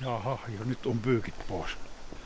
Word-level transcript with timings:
Jaha, 0.00 0.38
ja 0.58 0.64
nyt 0.64 0.86
on 0.86 0.98
pyykit 0.98 1.34
pois. 1.48 1.70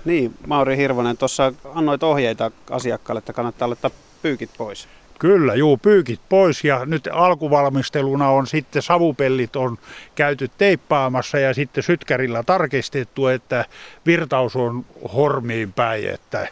Niin, 0.05 0.35
Mauri 0.47 0.77
Hirvonen, 0.77 1.17
tuossa 1.17 1.53
annoit 1.75 2.03
ohjeita 2.03 2.51
asiakkaalle, 2.71 3.19
että 3.19 3.33
kannattaa 3.33 3.69
laittaa 3.69 3.91
pyykit 4.23 4.51
pois. 4.59 4.89
Kyllä, 5.19 5.55
juu, 5.55 5.77
pyykit 5.77 6.21
pois 6.29 6.65
ja 6.65 6.85
nyt 6.85 7.09
alkuvalmisteluna 7.13 8.29
on 8.29 8.47
sitten 8.47 8.83
savupellit 8.83 9.57
on 9.57 9.79
käyty 10.15 10.51
teippaamassa 10.59 11.39
ja 11.39 11.55
sitten 11.55 11.83
sytkärillä 11.83 12.43
tarkistettu, 12.43 13.27
että 13.27 13.65
virtaus 14.07 14.57
on 14.57 14.85
hormiin 15.15 15.73
päin, 15.73 16.09
että 16.09 16.49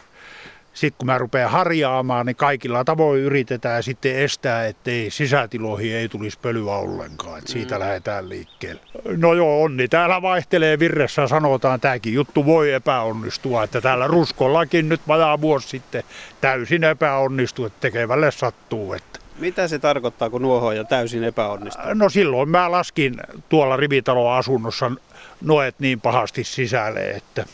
sitten 0.73 0.97
kun 0.97 1.05
mä 1.05 1.17
rupean 1.17 1.51
harjaamaan, 1.51 2.25
niin 2.25 2.35
kaikilla 2.35 2.83
tavoin 2.83 3.21
yritetään 3.21 3.83
sitten 3.83 4.15
estää, 4.15 4.67
ettei 4.67 5.11
sisätiloihin 5.11 5.95
ei 5.95 6.09
tulisi 6.09 6.39
pölyä 6.41 6.75
ollenkaan. 6.75 7.37
Että 7.37 7.51
siitä 7.51 7.75
mm. 7.75 7.79
lähdetään 7.79 8.29
liikkeelle. 8.29 8.81
No 9.17 9.33
joo, 9.33 9.63
onni 9.63 9.87
täällä 9.87 10.21
vaihtelee 10.21 10.79
virressä, 10.79 11.27
sanotaan, 11.27 11.79
tämäkin 11.79 12.13
juttu 12.13 12.45
voi 12.45 12.73
epäonnistua. 12.73 13.63
Että 13.63 13.81
täällä 13.81 14.07
Ruskollakin 14.07 14.89
nyt 14.89 15.01
vajaa 15.07 15.41
vuosi 15.41 15.67
sitten 15.67 16.03
täysin 16.41 16.83
epäonnistuu, 16.83 17.65
että 17.65 17.81
tekevälle 17.81 18.31
sattuu. 18.31 18.93
Että 18.93 19.19
mitä 19.39 19.67
se 19.67 19.79
tarkoittaa, 19.79 20.29
kun 20.29 20.41
nuohoja 20.41 20.83
täysin 20.83 21.23
epäonnistuu? 21.23 21.93
No 21.93 22.09
silloin 22.09 22.49
mä 22.49 22.71
laskin 22.71 23.17
tuolla 23.49 23.77
rivitalon 23.77 24.33
asunnossa 24.33 24.91
noet 25.41 25.75
niin 25.79 26.01
pahasti 26.01 26.43
sisälle, 26.43 27.11
että 27.11 27.45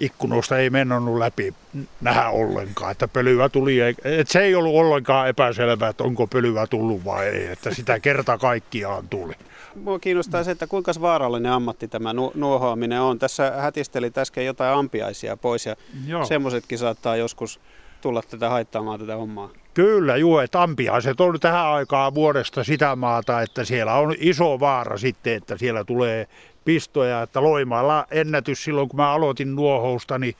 ikkunoista 0.00 0.58
ei 0.58 0.70
mennyt 0.70 1.16
läpi 1.18 1.54
nähdä 2.00 2.28
ollenkaan, 2.28 2.92
että 2.92 3.08
pölyä 3.08 3.48
tuli. 3.48 3.80
Että 3.80 4.32
se 4.32 4.40
ei 4.40 4.54
ollut 4.54 4.74
ollenkaan 4.74 5.28
epäselvää, 5.28 5.88
että 5.88 6.04
onko 6.04 6.26
pölyä 6.26 6.66
tullut 6.66 7.04
vai 7.04 7.26
ei, 7.26 7.46
että 7.46 7.74
sitä 7.74 8.00
kerta 8.00 8.38
kaikkiaan 8.38 9.08
tuli. 9.08 9.34
Mua 9.74 9.98
kiinnostaa 9.98 10.44
se, 10.44 10.50
että 10.50 10.66
kuinka 10.66 10.92
vaarallinen 11.00 11.52
ammatti 11.52 11.88
tämä 11.88 12.14
nuohoaminen 12.34 13.00
on. 13.00 13.18
Tässä 13.18 13.52
hätisteli 13.56 14.10
äsken 14.18 14.46
jotain 14.46 14.78
ampiaisia 14.78 15.36
pois 15.36 15.66
ja 15.66 15.76
semmoisetkin 16.24 16.78
saattaa 16.78 17.16
joskus 17.16 17.60
tulla 18.00 18.22
tätä 18.22 18.48
haittaamaan 18.48 19.00
tätä 19.00 19.16
hommaa. 19.16 19.50
Kyllä, 19.78 20.16
juu, 20.16 20.38
että 20.38 20.62
ampiaiset 20.62 21.20
on 21.20 21.40
tähän 21.40 21.66
aikaan 21.66 22.14
vuodesta 22.14 22.64
sitä 22.64 22.96
maata, 22.96 23.42
että 23.42 23.64
siellä 23.64 23.94
on 23.94 24.14
iso 24.18 24.60
vaara 24.60 24.96
sitten, 24.96 25.34
että 25.34 25.56
siellä 25.56 25.84
tulee 25.84 26.26
pistoja, 26.64 27.22
että 27.22 27.42
Loimaalla 27.42 28.06
ennätys 28.10 28.64
silloin, 28.64 28.88
kun 28.88 28.96
mä 28.96 29.10
aloitin 29.10 29.54
nuohousta, 29.54 30.18
niin 30.18 30.34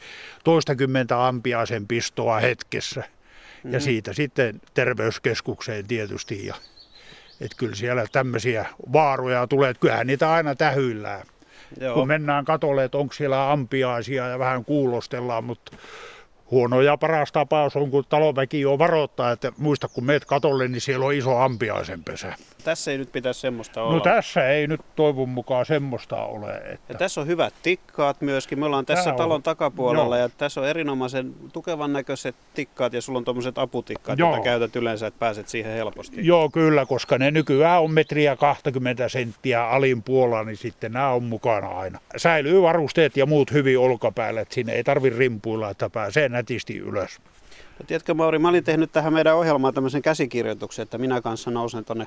toistakymmentä 0.45 1.27
ampiaisen 1.27 1.87
pistoa 1.87 2.39
hetkessä. 2.39 3.01
Mm-hmm. 3.01 3.73
Ja 3.73 3.79
mhm. 3.79 3.85
siitä 3.85 4.13
sitten 4.13 4.61
terveyskeskukseen 4.75 5.87
tietysti. 5.87 6.47
Ja, 6.47 6.55
että 7.41 7.57
kyllä 7.57 7.75
siellä 7.75 8.07
tämmöisiä 8.13 8.67
vaaroja 8.93 9.47
tulee, 9.47 9.71
että 9.71 9.81
kyllähän 9.81 10.07
niitä 10.07 10.33
aina 10.33 10.55
tähyillään. 10.55 11.27
Joo. 11.81 11.95
Kun 11.95 12.09
mennään 12.09 12.45
katolle, 12.45 12.85
että 12.85 12.99
onko 12.99 13.15
siellä 13.15 13.53
ampiaisia 13.53 14.29
ja 14.29 14.39
vähän 14.39 14.65
kuulostellaan, 14.65 15.45
mutta 15.45 15.73
huono 16.51 16.81
ja 16.81 16.97
paras 16.97 17.33
tapaus 17.33 17.77
on, 17.77 17.91
kun 17.91 18.05
talonväki 18.09 18.61
jo 18.61 18.79
varoittaa, 18.79 19.33
että 19.33 19.53
muista 19.59 19.89
kun 19.89 20.05
meet 20.05 20.25
katolle, 20.25 20.69
niin 20.69 20.81
siellä 20.81 21.07
on 21.07 21.15
iso 21.15 21.37
ampiaisen 21.37 22.05
pesä. 22.05 22.35
Tässä 22.65 22.91
ei 22.91 22.99
nyt 22.99 23.13
pitäisi 23.13 23.41
semmoista 23.41 23.81
no 23.81 23.87
olla. 23.87 23.97
No 23.97 24.01
tässä 24.01 24.49
ei 24.49 24.67
nyt 24.67 24.81
toivon 24.97 25.29
mukaan 25.29 25.67
semmoista 25.67 26.17
ole. 26.17 26.57
Että... 26.57 26.93
Ja 26.93 26.99
tässä 26.99 27.21
on 27.21 27.27
hyvät 27.27 27.55
tikkaat 27.63 28.21
myöskin. 28.21 28.59
Me 28.59 28.67
ollaan 28.67 28.87
tässä 28.87 29.05
Tää 29.05 29.17
talon 29.17 29.35
on... 29.35 29.43
takapuolella 29.43 30.17
Joo. 30.17 30.23
ja 30.23 30.29
tässä 30.39 30.61
on 30.61 30.69
erinomaisen 30.69 31.35
tukevan 31.53 31.93
näköiset 31.93 32.37
tikkaat 32.55 32.93
ja 32.93 33.03
sulla 33.03 33.19
on 33.19 33.25
tuommoiset 33.25 33.59
aputikkaat, 33.59 34.19
Joo. 34.19 34.31
joita 34.31 34.45
käytät 34.45 34.77
yleensä, 34.77 35.07
että 35.07 35.19
pääset 35.19 35.49
siihen 35.49 35.73
helposti. 35.73 36.27
Joo, 36.27 36.51
kyllä, 36.51 36.87
koska 36.87 37.19
ne 37.19 37.31
nykyään 37.31 37.83
on 37.83 37.91
metriä 37.91 38.37
20 38.37 39.09
senttiä 39.09 39.69
alin 39.69 40.03
puolella, 40.03 40.45
niin 40.45 40.57
sitten 40.57 40.93
nämä 40.93 41.11
on 41.11 41.25
mukana 41.25 41.69
aina. 41.69 41.99
Säilyy 42.17 42.63
varusteet 42.63 43.17
ja 43.17 43.27
muut 43.27 43.53
hyvin 43.53 43.79
olkapäällä, 43.79 44.41
että 44.41 44.55
sinne 44.55 44.73
ei 44.73 44.85
tarvi 44.85 45.11
rimpuilla, 45.11 45.71
että 45.71 45.91
pääsee 45.91 46.29
nätisti 46.39 46.79
ylös. 46.79 47.19
No, 47.79 47.85
tiedätkö 47.87 48.15
Mauri, 48.15 48.39
mä 48.39 48.49
olin 48.49 48.65
tehnyt 48.65 48.93
tähän 48.93 49.13
meidän 49.13 49.37
ohjelmaan 49.37 49.75
tämmöisen 49.75 50.03
käsikirjoituksen, 50.03 50.83
että 50.83 50.99
minä 50.99 51.21
kanssa 51.21 51.51
nousen 51.51 51.85
tonne, 51.85 52.07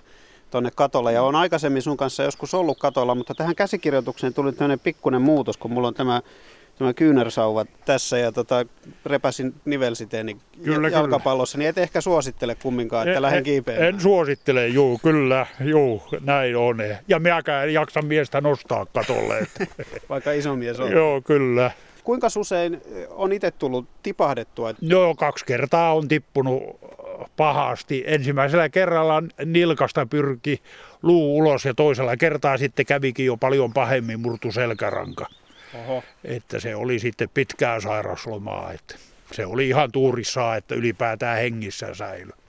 tonne 0.52 0.72
katolle. 0.76 1.14
Ja 1.14 1.24
on 1.24 1.36
aikaisemmin 1.36 1.82
sun 1.82 1.98
kanssa 1.98 2.24
joskus 2.24 2.54
ollut 2.54 2.80
katolla, 2.80 3.16
mutta 3.16 3.36
tähän 3.36 3.56
käsikirjoitukseen 3.56 4.34
tuli 4.34 4.54
tämmöinen 4.54 4.80
pikkuinen 4.80 5.22
muutos, 5.22 5.58
kun 5.58 5.72
mulla 5.72 5.88
on 5.88 5.94
tämä 5.94 6.22
tämä 6.82 6.94
kyynärsauva 6.94 7.66
tässä 7.86 8.18
ja 8.18 8.32
tota, 8.32 8.66
repäsin 9.06 9.54
nivelsiteeni 9.66 10.38
kyllä, 10.64 10.90
jalkapallossa, 10.90 11.56
kyllä. 11.56 11.64
niin 11.64 11.70
et 11.70 11.78
ehkä 11.78 12.02
suosittele 12.02 12.56
kumminkaan, 12.56 13.08
että 13.08 13.18
en, 13.18 13.22
lähden 13.22 13.44
kiipeämään. 13.44 13.88
En 13.88 14.02
suosittele, 14.02 14.68
juu, 14.68 15.00
kyllä, 15.04 15.46
juu, 15.60 16.04
näin 16.26 16.56
on. 16.56 16.78
Ja 17.08 17.20
minäkään 17.20 17.68
en 17.68 17.74
jaksa 17.74 18.02
miestä 18.02 18.42
nostaa 18.42 18.86
katolle. 18.86 19.48
Vaikka 20.10 20.32
iso 20.32 20.56
mies 20.56 20.80
on. 20.80 20.92
Joo, 20.92 21.22
kyllä. 21.22 21.72
Kuinka 22.04 22.28
usein 22.40 22.82
on 23.10 23.32
itse 23.32 23.52
tullut 23.52 23.88
tipahdettua? 24.04 24.74
Joo, 24.82 25.16
kaksi 25.16 25.46
kertaa 25.46 25.94
on 25.94 26.08
tippunut 26.08 26.64
pahasti. 27.38 28.04
Ensimmäisellä 28.08 28.70
kerralla 28.70 29.24
nilkasta 29.46 30.06
pyrki 30.06 30.62
luu 31.02 31.38
ulos 31.38 31.66
ja 31.66 31.74
toisella 31.74 32.18
kertaa 32.18 32.58
sitten 32.58 32.86
kävikin 32.86 33.26
jo 33.26 33.38
paljon 33.38 33.74
pahemmin 33.74 34.20
murtu 34.20 34.52
selkäranka. 34.52 35.26
Oho. 35.74 36.04
Että 36.24 36.60
se 36.60 36.76
oli 36.76 37.00
sitten 37.00 37.30
pitkää 37.34 37.80
sairaslomaa. 37.80 38.72
Että 38.72 38.96
se 39.32 39.46
oli 39.46 39.68
ihan 39.68 39.92
tuurissaan, 39.92 40.58
että 40.58 40.76
ylipäätään 40.76 41.38
hengissä 41.38 41.94
säilyi. 41.94 42.41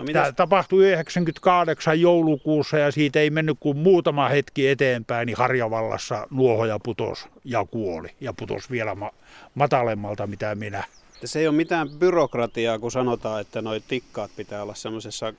No, 0.00 0.04
mitäs... 0.04 0.22
Tämä 0.22 0.32
tapahtui 0.32 0.86
98 0.86 2.00
joulukuussa 2.00 2.78
ja 2.78 2.90
siitä 2.90 3.20
ei 3.20 3.30
mennyt 3.30 3.56
kuin 3.60 3.78
muutama 3.78 4.28
hetki 4.28 4.68
eteenpäin, 4.68 5.26
niin 5.26 5.36
Harjavallassa 5.36 6.26
nuohoja 6.30 6.78
putos 6.78 7.28
ja 7.44 7.64
kuoli. 7.64 8.08
Ja 8.20 8.32
putos 8.32 8.70
vielä 8.70 8.94
ma- 8.94 9.12
matalemmalta 9.54 10.26
mitä 10.26 10.54
minä. 10.54 10.84
Se 11.24 11.38
ei 11.38 11.48
ole 11.48 11.56
mitään 11.56 11.88
byrokratiaa, 11.90 12.78
kun 12.78 12.90
sanotaan, 12.90 13.40
että 13.40 13.62
nuo 13.62 13.80
tikkaat 13.88 14.30
pitää 14.36 14.62
olla 14.62 14.74
semmoisessa 14.74 15.32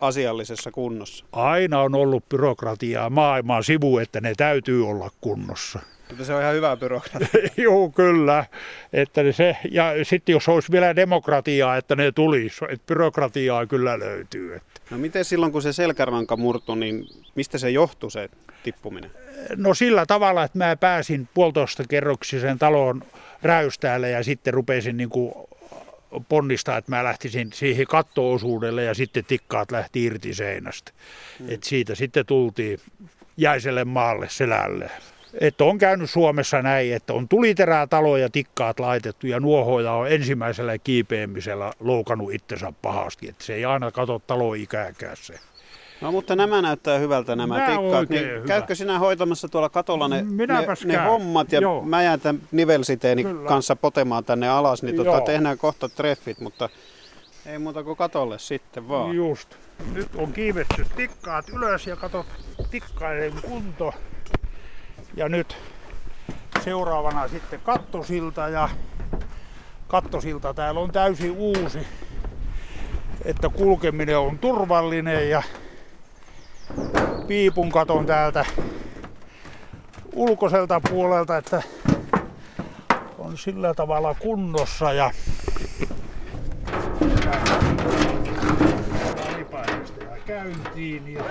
asiallisessa 0.00 0.70
kunnossa. 0.70 1.24
Aina 1.32 1.80
on 1.80 1.94
ollut 1.94 2.28
byrokratiaa 2.28 3.10
maailman 3.10 3.64
sivu, 3.64 3.98
että 3.98 4.20
ne 4.20 4.34
täytyy 4.36 4.88
olla 4.88 5.10
kunnossa. 5.20 5.78
Mutta 6.08 6.24
se 6.24 6.34
on 6.34 6.42
ihan 6.42 6.54
hyvä 6.54 6.76
byrokratia. 6.76 7.28
Joo, 7.56 7.90
kyllä. 7.90 8.44
Että 8.92 9.32
se, 9.32 9.56
ja 9.70 9.92
sitten 10.02 10.32
jos 10.32 10.48
olisi 10.48 10.72
vielä 10.72 10.96
demokratiaa, 10.96 11.76
että 11.76 11.96
ne 11.96 12.12
tulisi, 12.12 12.64
että 12.68 12.86
byrokratiaa 12.86 13.66
kyllä 13.66 13.98
löytyy. 13.98 14.54
Että. 14.54 14.80
No 14.90 14.98
miten 14.98 15.24
silloin, 15.24 15.52
kun 15.52 15.62
se 15.62 15.72
selkäranka 15.72 16.36
murtui, 16.36 16.76
niin 16.76 17.06
mistä 17.34 17.58
se 17.58 17.70
johtui 17.70 18.10
se 18.10 18.28
tippuminen? 18.62 19.10
No 19.56 19.74
sillä 19.74 20.06
tavalla, 20.06 20.44
että 20.44 20.58
mä 20.58 20.76
pääsin 20.76 21.28
puolitoista 21.34 21.84
kerroksisen 21.88 22.58
talon 22.58 23.02
räystäälle 23.42 24.10
ja 24.10 24.24
sitten 24.24 24.54
rupesin 24.54 24.96
niin 24.96 25.08
kuin 25.08 25.32
ponnistaa, 26.28 26.76
että 26.76 26.90
mä 26.90 27.04
lähtisin 27.04 27.52
siihen 27.52 27.86
kattoosuudelle 27.86 28.84
ja 28.84 28.94
sitten 28.94 29.24
tikkaat 29.24 29.70
lähti 29.70 30.04
irti 30.04 30.34
seinästä. 30.34 30.92
Hmm. 31.38 31.46
Et 31.50 31.62
siitä 31.64 31.94
sitten 31.94 32.26
tultiin 32.26 32.78
jäiselle 33.36 33.84
maalle 33.84 34.26
selälle. 34.30 34.90
Että 35.38 35.64
on 35.64 35.78
käynyt 35.78 36.10
Suomessa 36.10 36.62
näin, 36.62 36.94
että 36.94 37.12
on 37.12 37.28
tuliterää 37.28 37.86
taloja 37.86 38.30
tikkaat 38.30 38.80
laitettu 38.80 39.26
ja 39.26 39.40
nuohoja 39.40 39.92
on 39.92 40.12
ensimmäisellä 40.12 40.78
kiipeämisellä 40.78 41.72
loukannut 41.80 42.32
itsensä 42.32 42.72
pahasti. 42.82 43.28
Että 43.28 43.44
se 43.44 43.54
ei 43.54 43.64
aina 43.64 43.90
katso 43.90 44.18
taloikääkään 44.18 45.16
se. 45.16 45.34
No 46.00 46.12
mutta 46.12 46.36
nämä 46.36 46.62
näyttää 46.62 46.98
hyvältä 46.98 47.36
nämä 47.36 47.58
Nää 47.58 47.68
tikkaat. 47.68 48.08
Niin 48.08 48.26
hyvä. 48.26 48.46
käykö 48.46 48.74
sinä 48.74 48.98
hoitamassa 48.98 49.48
tuolla 49.48 49.68
katolla 49.68 50.08
ne, 50.08 50.24
ne, 50.30 50.46
ne 50.84 50.96
hommat 50.96 51.52
ja 51.52 51.60
Joo. 51.60 51.82
mä 51.82 52.02
jään 52.02 52.20
tämän 52.20 52.42
nivelsiteeni 52.52 53.22
Kyllä. 53.22 53.48
kanssa 53.48 53.76
potemaan 53.76 54.24
tänne 54.24 54.48
alas, 54.48 54.82
niin 54.82 54.96
tota, 54.96 55.20
tehdään 55.20 55.58
kohta 55.58 55.88
treffit, 55.88 56.40
mutta 56.40 56.68
ei 57.46 57.58
muuta 57.58 57.82
kuin 57.82 57.96
katolle 57.96 58.38
sitten 58.38 58.88
vaan. 58.88 59.16
Just. 59.16 59.56
Nyt 59.92 60.08
on 60.16 60.32
kiivetty 60.32 60.86
tikkaat 60.96 61.48
ylös 61.48 61.86
ja 61.86 61.96
kato 61.96 62.26
tikkaiden 62.70 63.32
kunto. 63.42 63.94
Ja 65.16 65.28
nyt 65.28 65.56
seuraavana 66.64 67.28
sitten 67.28 67.60
kattosilta 67.60 68.48
ja 68.48 68.68
kattosilta 69.88 70.54
täällä 70.54 70.80
on 70.80 70.92
täysin 70.92 71.30
uusi, 71.30 71.78
että 73.24 73.48
kulkeminen 73.48 74.18
on 74.18 74.38
turvallinen 74.38 75.30
ja 75.30 75.42
piipun 77.26 77.72
katon 77.72 78.06
täältä 78.06 78.44
ulkoiselta 80.12 80.80
puolelta, 80.90 81.36
että 81.36 81.62
on 83.18 83.38
sillä 83.38 83.74
tavalla 83.74 84.14
kunnossa 84.14 84.92
ja 84.92 85.10
käyntiin 90.26 91.12
ja 91.12 91.24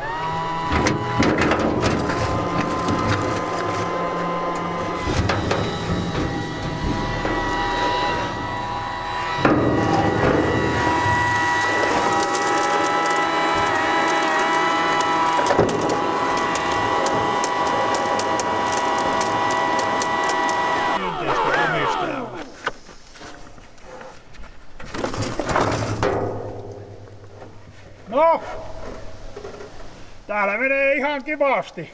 Täällä 30.27 30.57
menee 30.57 30.93
ihan 30.93 31.11
kivasti. 31.27 31.91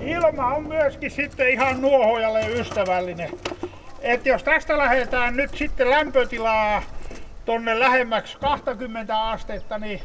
Ilma 0.00 0.54
on 0.54 0.68
myöskin 0.68 1.10
sitten 1.10 1.48
ihan 1.48 1.80
nuohojalle 1.80 2.48
ystävällinen. 2.48 3.30
Et 4.00 4.26
jos 4.26 4.42
tästä 4.42 4.78
lähdetään 4.78 5.36
nyt 5.36 5.54
sitten 5.54 5.90
lämpötilaa 5.90 6.82
tonne 7.44 7.78
lähemmäksi 7.78 8.36
20 8.40 9.28
astetta, 9.28 9.78
niin 9.78 10.00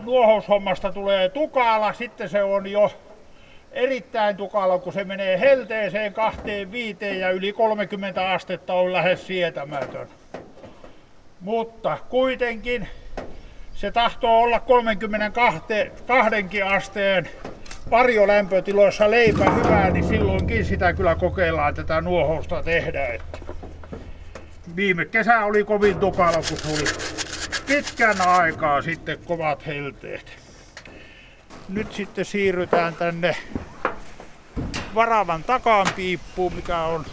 nuohoushommasta 0.00 0.92
tulee 0.92 1.28
tukala. 1.28 1.92
Sitten 1.92 2.28
se 2.28 2.42
on 2.42 2.66
jo 2.66 2.90
erittäin 3.76 4.36
tukala, 4.36 4.78
kun 4.78 4.92
se 4.92 5.04
menee 5.04 5.40
helteeseen 5.40 6.12
kahteen 6.12 6.72
viiteen 6.72 7.20
ja 7.20 7.30
yli 7.30 7.52
30 7.52 8.30
astetta 8.30 8.74
on 8.74 8.92
lähes 8.92 9.26
sietämätön. 9.26 10.08
Mutta 11.40 11.98
kuitenkin 12.08 12.88
se 13.74 13.90
tahtoo 13.90 14.42
olla 14.42 14.60
32 14.60 16.62
asteen 16.62 17.28
varjolämpötiloissa 17.90 19.10
leipä 19.10 19.50
hyvää, 19.50 19.90
niin 19.90 20.04
silloinkin 20.04 20.64
sitä 20.64 20.92
kyllä 20.92 21.14
kokeillaan 21.14 21.74
tätä 21.74 22.00
nuohousta 22.00 22.62
tehdä. 22.62 23.06
Että 23.06 23.38
viime 24.76 25.04
kesä 25.04 25.44
oli 25.44 25.64
kovin 25.64 25.98
tukala, 25.98 26.32
kun 26.32 26.70
oli 26.70 26.84
pitkän 27.66 28.20
aikaa 28.20 28.82
sitten 28.82 29.18
kovat 29.26 29.66
helteet. 29.66 30.45
Nyt 31.68 31.92
sitten 31.92 32.24
siirrytään 32.24 32.94
tänne 32.94 33.36
varavan 34.94 35.44
takan 35.44 35.86
piippuun, 35.96 36.54
mikä 36.54 36.82
on 36.82 37.04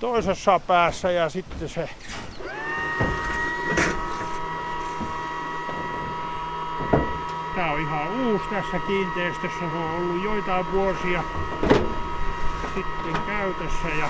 toisessa 0.00 0.58
päässä 0.58 1.10
ja 1.10 1.28
sitten 1.28 1.68
se 1.68 1.88
Tää 7.54 7.72
on 7.72 7.80
ihan 7.80 8.08
uusi 8.08 8.44
tässä 8.50 8.78
kiinteistössä, 8.86 9.58
se 9.58 9.64
on 9.64 9.90
ollut 9.90 10.24
joitain 10.24 10.72
vuosia 10.72 11.24
sitten 12.74 13.22
käytössä 13.26 13.88
ja 13.88 14.08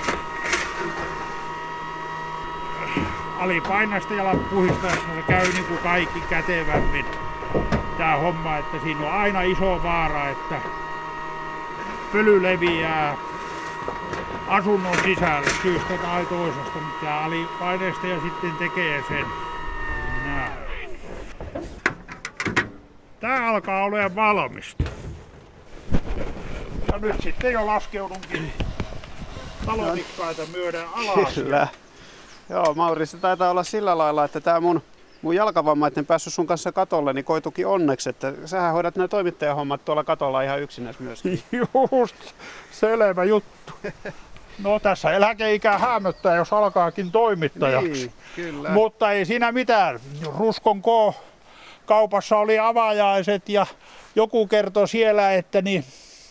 jalat 4.17 4.49
puhistaessa 4.49 5.15
se 5.15 5.21
käy 5.21 5.53
niin 5.53 5.65
kuin 5.65 5.79
kaikki 5.79 6.21
kätevämmin 6.21 7.05
tämä 8.03 8.17
homma, 8.17 8.57
että 8.57 8.79
siinä 8.83 9.05
on 9.05 9.11
aina 9.11 9.41
iso 9.41 9.83
vaara, 9.83 10.29
että 10.29 10.61
pöly 12.11 12.43
leviää 12.43 13.17
asunnon 14.47 14.95
sisälle 15.03 15.49
syystä 15.61 15.97
tai 15.97 16.25
toisesta, 16.25 16.79
mutta 16.79 17.05
tämä 17.05 17.19
alipaineista 17.19 18.07
ja 18.07 18.21
sitten 18.21 18.51
tekee 18.59 19.03
sen. 19.07 19.25
Näin. 20.25 20.51
Tää 23.19 23.47
alkaa 23.47 23.83
olla 23.83 24.15
valmista. 24.15 24.83
Ja 26.91 26.99
nyt 26.99 27.21
sitten 27.21 27.53
jo 27.53 27.65
laskeudunkin 27.65 28.51
talotikkaita 29.65 30.41
myöden 30.51 30.85
alas. 30.93 31.33
Kyllä. 31.33 31.67
Joo, 32.49 32.73
Mauri, 32.73 33.05
se 33.05 33.17
taitaa 33.17 33.51
olla 33.51 33.63
sillä 33.63 33.97
lailla, 33.97 34.25
että 34.25 34.41
tämä 34.41 34.59
mun, 34.59 34.83
mun 35.23 35.35
jalkavammainen 35.35 36.05
päässyt 36.05 36.33
sun 36.33 36.47
kanssa 36.47 36.71
katolle, 36.71 37.13
niin 37.13 37.25
koitukin 37.25 37.67
onneksi, 37.67 38.09
että 38.09 38.33
sähän 38.45 38.73
hoidat 38.73 38.95
nämä 38.95 39.07
toimittajahommat 39.07 39.85
tuolla 39.85 40.03
katolla 40.03 40.41
ihan 40.41 40.61
yksinäs 40.61 40.99
myöskin. 40.99 41.43
Just, 41.91 42.15
selvä 42.71 43.23
juttu. 43.23 43.73
No 44.63 44.79
tässä 44.79 45.11
eläkeikä 45.11 45.77
hämöttää, 45.77 46.35
jos 46.35 46.53
alkaakin 46.53 47.11
toimittajaksi. 47.11 47.89
Niin, 47.91 48.11
kyllä. 48.35 48.69
Mutta 48.69 49.11
ei 49.11 49.25
siinä 49.25 49.51
mitään. 49.51 49.99
Ruskon 50.37 50.81
K 50.81 51.15
kaupassa 51.85 52.37
oli 52.37 52.59
avajaiset 52.59 53.49
ja 53.49 53.65
joku 54.15 54.47
kertoi 54.47 54.87
siellä, 54.87 55.33
että 55.33 55.61
niin 55.61 55.85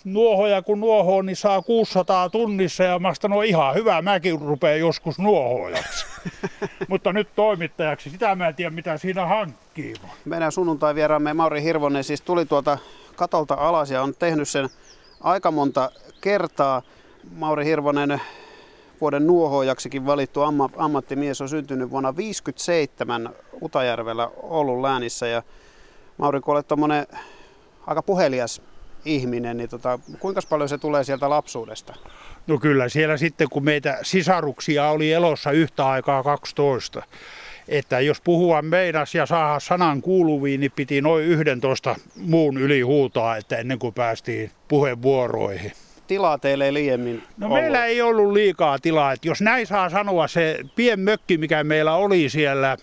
nuohoja 0.04 0.62
kun 0.62 0.80
nuohoo, 0.80 1.22
niin 1.22 1.36
saa 1.36 1.62
600 1.62 2.30
tunnissa 2.30 2.84
ja 2.84 2.98
mä 2.98 3.12
no 3.28 3.42
ihan 3.42 3.74
hyvä, 3.74 4.02
mäkin 4.02 4.40
rupean 4.40 4.80
joskus 4.80 5.18
nuohojaksi. 5.18 6.06
Mutta 6.88 7.12
nyt 7.12 7.28
toimittajaksi, 7.36 8.10
sitä 8.10 8.34
mä 8.34 8.48
en 8.48 8.54
tiedä 8.54 8.70
mitä 8.70 8.98
siinä 8.98 9.26
hankkii. 9.26 9.94
Meidän 10.24 10.52
sunnuntai 10.52 10.94
vieraamme 10.94 11.34
Mauri 11.34 11.62
Hirvonen 11.62 12.04
siis 12.04 12.20
tuli 12.20 12.46
tuolta 12.46 12.78
katolta 13.16 13.54
alas 13.54 13.90
ja 13.90 14.02
on 14.02 14.14
tehnyt 14.18 14.48
sen 14.48 14.68
aika 15.20 15.50
monta 15.50 15.90
kertaa. 16.20 16.82
Mauri 17.36 17.64
Hirvonen 17.64 18.20
vuoden 19.00 19.26
nuohojaksikin 19.26 20.06
valittu 20.06 20.42
amma, 20.42 20.70
ammattimies 20.76 21.40
on 21.40 21.48
syntynyt 21.48 21.90
vuonna 21.90 22.12
1957 22.12 23.30
Utajärvellä 23.62 24.30
Oulun 24.42 24.82
läänissä. 24.82 25.26
Ja 25.26 25.42
Mauri, 26.18 26.40
kun 26.40 26.54
olet 26.54 26.66
aika 27.86 28.02
puhelias 28.02 28.62
ihminen, 29.04 29.56
niin 29.56 29.68
tota, 29.68 29.98
kuinka 30.18 30.40
paljon 30.48 30.68
se 30.68 30.78
tulee 30.78 31.04
sieltä 31.04 31.30
lapsuudesta? 31.30 31.94
No 32.46 32.58
kyllä 32.58 32.88
siellä 32.88 33.16
sitten, 33.16 33.48
kun 33.48 33.64
meitä 33.64 33.98
sisaruksia 34.02 34.88
oli 34.90 35.12
elossa 35.12 35.50
yhtä 35.50 35.86
aikaa 35.88 36.22
12, 36.22 37.02
että 37.68 38.00
jos 38.00 38.20
puhua 38.20 38.62
meinas 38.62 39.14
ja 39.14 39.26
saada 39.26 39.60
sanan 39.60 40.02
kuuluviin, 40.02 40.60
niin 40.60 40.72
piti 40.76 41.00
noin 41.00 41.24
11 41.24 41.96
muun 42.16 42.58
yli 42.58 42.80
huutaa, 42.80 43.36
että 43.36 43.56
ennen 43.56 43.78
kuin 43.78 43.94
päästiin 43.94 44.50
puheenvuoroihin 44.68 45.72
tilaa 46.06 46.38
teille 46.38 46.64
ei 46.64 46.72
liiemmin 46.72 47.22
No 47.36 47.46
ollut? 47.46 47.60
meillä 47.60 47.84
ei 47.86 48.02
ollut 48.02 48.32
liikaa 48.32 48.78
tilaa. 48.78 49.12
Että 49.12 49.28
jos 49.28 49.40
näin 49.42 49.66
saa 49.66 49.90
sanoa, 49.90 50.28
se 50.28 50.58
pien 50.76 51.00
mökki, 51.00 51.38
mikä 51.38 51.64
meillä 51.64 51.92
oli 51.96 52.28
siellä 52.28 52.76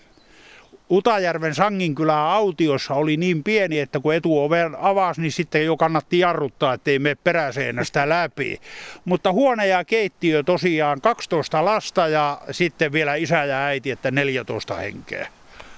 Utajärven 0.90 1.54
Sanginkylän 1.54 2.16
autiossa 2.16 2.94
oli 2.94 3.16
niin 3.16 3.44
pieni, 3.44 3.78
että 3.78 4.00
kun 4.00 4.14
etuoven 4.14 4.76
avasi, 4.80 5.20
niin 5.20 5.32
sitten 5.32 5.64
jo 5.64 5.76
kannatti 5.76 6.18
jarruttaa, 6.18 6.74
ettei 6.74 6.98
mene 6.98 7.14
peräseenästä 7.14 8.08
läpi. 8.08 8.60
Mutta 9.04 9.32
huone 9.32 9.66
ja 9.66 9.84
keittiö 9.84 10.42
tosiaan 10.42 11.00
12 11.00 11.64
lasta 11.64 12.08
ja 12.08 12.40
sitten 12.50 12.92
vielä 12.92 13.14
isä 13.14 13.44
ja 13.44 13.64
äiti, 13.64 13.90
että 13.90 14.10
14 14.10 14.74
henkeä. 14.74 15.28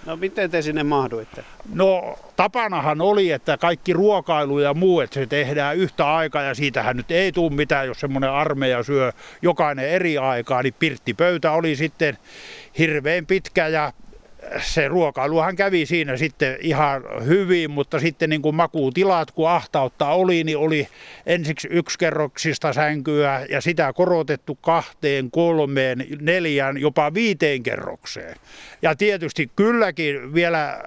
No 0.07 0.17
miten 0.17 0.51
te 0.51 0.63
sinne 0.63 0.83
mahduitte? 0.83 1.45
No 1.75 2.19
tapanahan 2.37 3.01
oli, 3.01 3.31
että 3.31 3.59
kaikki 3.59 3.93
ruokailu 3.93 4.59
ja 4.59 4.75
muu, 4.75 5.01
että 5.01 5.15
se 5.15 5.27
tehdään 5.27 5.77
yhtä 5.77 6.15
aikaa 6.15 6.43
ja 6.43 6.55
siitähän 6.55 6.97
nyt 6.97 7.11
ei 7.11 7.33
tule 7.33 7.53
mitään, 7.53 7.87
jos 7.87 8.01
semmoinen 8.01 8.31
armeija 8.31 8.83
syö 8.83 9.13
jokainen 9.43 9.89
eri 9.89 10.19
aikaa, 10.19 10.63
niin 10.63 10.75
pirttipöytä 10.79 11.53
oli 11.53 11.77
sitten 11.77 12.19
hirveän 12.79 13.27
pitkä 13.27 13.69
ja 13.69 13.93
se 14.59 14.89
ruokailuhan 14.89 15.57
kävi 15.57 15.87
siinä 15.87 16.17
sitten 16.17 16.57
ihan 16.61 17.03
hyvin, 17.27 17.71
mutta 17.71 18.01
sitten 18.01 18.31
niin 18.31 18.43
kuin 18.43 18.55
makuutilat, 18.55 19.31
kun 19.31 19.49
ahtautta 19.51 20.09
oli, 20.09 20.45
niin 20.45 20.59
oli 20.59 20.89
ensiksi 21.27 21.69
yksikerroksista 21.71 22.73
sänkyä 22.73 23.47
ja 23.51 23.61
sitä 23.61 23.93
korotettu 23.93 24.55
kahteen, 24.55 25.31
kolmeen, 25.31 26.07
neljään, 26.21 26.79
jopa 26.79 27.15
viiteen 27.15 27.63
kerrokseen. 27.63 28.37
Ja 28.83 28.97
tietysti 28.97 29.51
kylläkin 29.57 30.35
vielä 30.35 30.83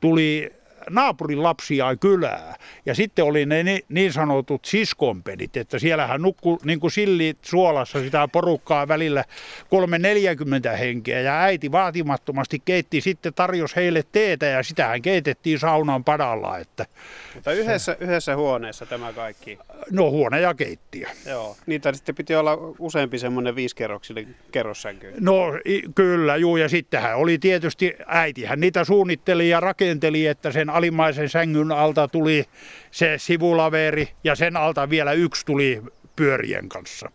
tuli 0.00 0.52
naapurin 0.90 1.42
lapsia 1.42 1.96
kylää. 1.96 2.54
Ja 2.86 2.94
sitten 2.94 3.24
oli 3.24 3.46
ne 3.46 3.78
niin 3.88 4.12
sanotut 4.12 4.64
siskonpedit, 4.64 5.56
että 5.56 5.78
siellähän 5.78 6.22
nukkui 6.22 6.58
niin 6.64 6.80
kuin 6.80 6.90
sillit 6.90 7.38
suolassa 7.42 8.00
sitä 8.00 8.28
porukkaa 8.32 8.88
välillä 8.88 9.24
340 9.70 10.76
henkeä. 10.76 11.20
Ja 11.20 11.40
äiti 11.40 11.72
vaatimattomasti 11.72 12.62
keitti 12.64 13.00
sitten 13.00 13.34
tarjos 13.34 13.76
heille 13.76 14.02
teetä 14.12 14.46
ja 14.46 14.62
sitähän 14.62 15.02
keitettiin 15.02 15.58
saunan 15.58 16.04
padalla. 16.04 16.58
Että 16.58 16.86
Mutta 17.34 17.52
yhdessä, 17.52 17.96
yhdessä 18.00 18.36
huoneessa 18.36 18.86
tämä 18.86 19.12
kaikki? 19.12 19.58
No 19.90 20.10
huone 20.10 20.40
ja 20.40 20.54
keittiö. 20.54 21.08
Joo, 21.26 21.56
niitä 21.66 21.92
sitten 21.92 22.14
piti 22.14 22.34
olla 22.34 22.58
useampi 22.78 23.18
semmoinen 23.18 23.56
viisikerroksinen 23.56 24.36
kerrossänky. 24.52 25.14
No 25.20 25.46
kyllä, 25.94 26.36
juu, 26.36 26.56
ja 26.56 26.68
sittenhän 26.68 27.16
oli 27.16 27.38
tietysti, 27.38 27.96
äitihän 28.06 28.60
niitä 28.60 28.84
suunnitteli 28.84 29.48
ja 29.48 29.60
rakenteli, 29.60 30.26
että 30.26 30.52
sen 30.52 30.70
alimmaisen 30.74 31.28
sängyn 31.28 31.72
alta 31.72 32.08
tuli 32.08 32.44
se 32.90 33.14
sivulaveri 33.18 34.08
ja 34.24 34.34
sen 34.34 34.56
alta 34.56 34.90
vielä 34.90 35.12
yksi 35.12 35.46
tuli 35.46 35.82
pyörien 36.16 36.68
kanssa. 36.68 37.10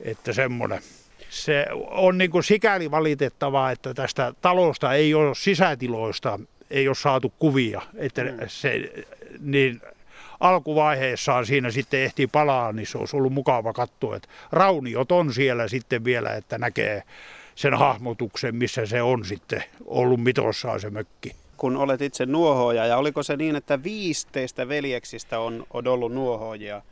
Että 0.00 0.32
semmoinen. 0.32 0.80
Se 1.28 1.66
on 1.90 2.18
niin 2.18 2.30
kuin 2.30 2.44
sikäli 2.44 2.90
valitettavaa, 2.90 3.70
että 3.70 3.94
tästä 3.94 4.32
talosta 4.40 4.92
ei 4.92 5.14
ole 5.14 5.34
sisätiloista, 5.34 6.38
ei 6.70 6.88
ole 6.88 6.94
saatu 6.94 7.32
kuvia. 7.38 7.82
Että 7.96 8.24
mm. 8.24 8.30
se, 8.46 8.92
niin 9.40 9.80
alkuvaiheessaan 10.40 11.46
siinä 11.46 11.70
sitten 11.70 12.00
ehtii 12.00 12.26
palaa, 12.26 12.72
niin 12.72 12.86
se 12.86 12.98
olisi 12.98 13.16
ollut 13.16 13.32
mukava 13.32 13.72
katsoa, 13.72 14.16
että 14.16 14.28
rauniot 14.52 15.12
on 15.12 15.34
siellä 15.34 15.68
sitten 15.68 16.04
vielä, 16.04 16.30
että 16.30 16.58
näkee 16.58 17.02
sen 17.54 17.74
hahmotuksen, 17.74 18.56
missä 18.56 18.86
se 18.86 19.02
on 19.02 19.24
sitten 19.24 19.64
ollut 19.84 20.20
mitossaan 20.20 20.80
se 20.80 20.90
mökki 20.90 21.41
kun 21.62 21.76
olet 21.76 22.02
itse 22.02 22.26
nuohooja. 22.26 22.86
Ja 22.86 22.96
oliko 22.96 23.22
se 23.22 23.36
niin, 23.36 23.56
että 23.56 23.82
viisi 23.82 24.26
teistä 24.32 24.68
veljeksistä 24.68 25.38
on, 25.38 25.66
on 25.72 25.86
ollut 25.86 26.12
nuohoojia? 26.12 26.82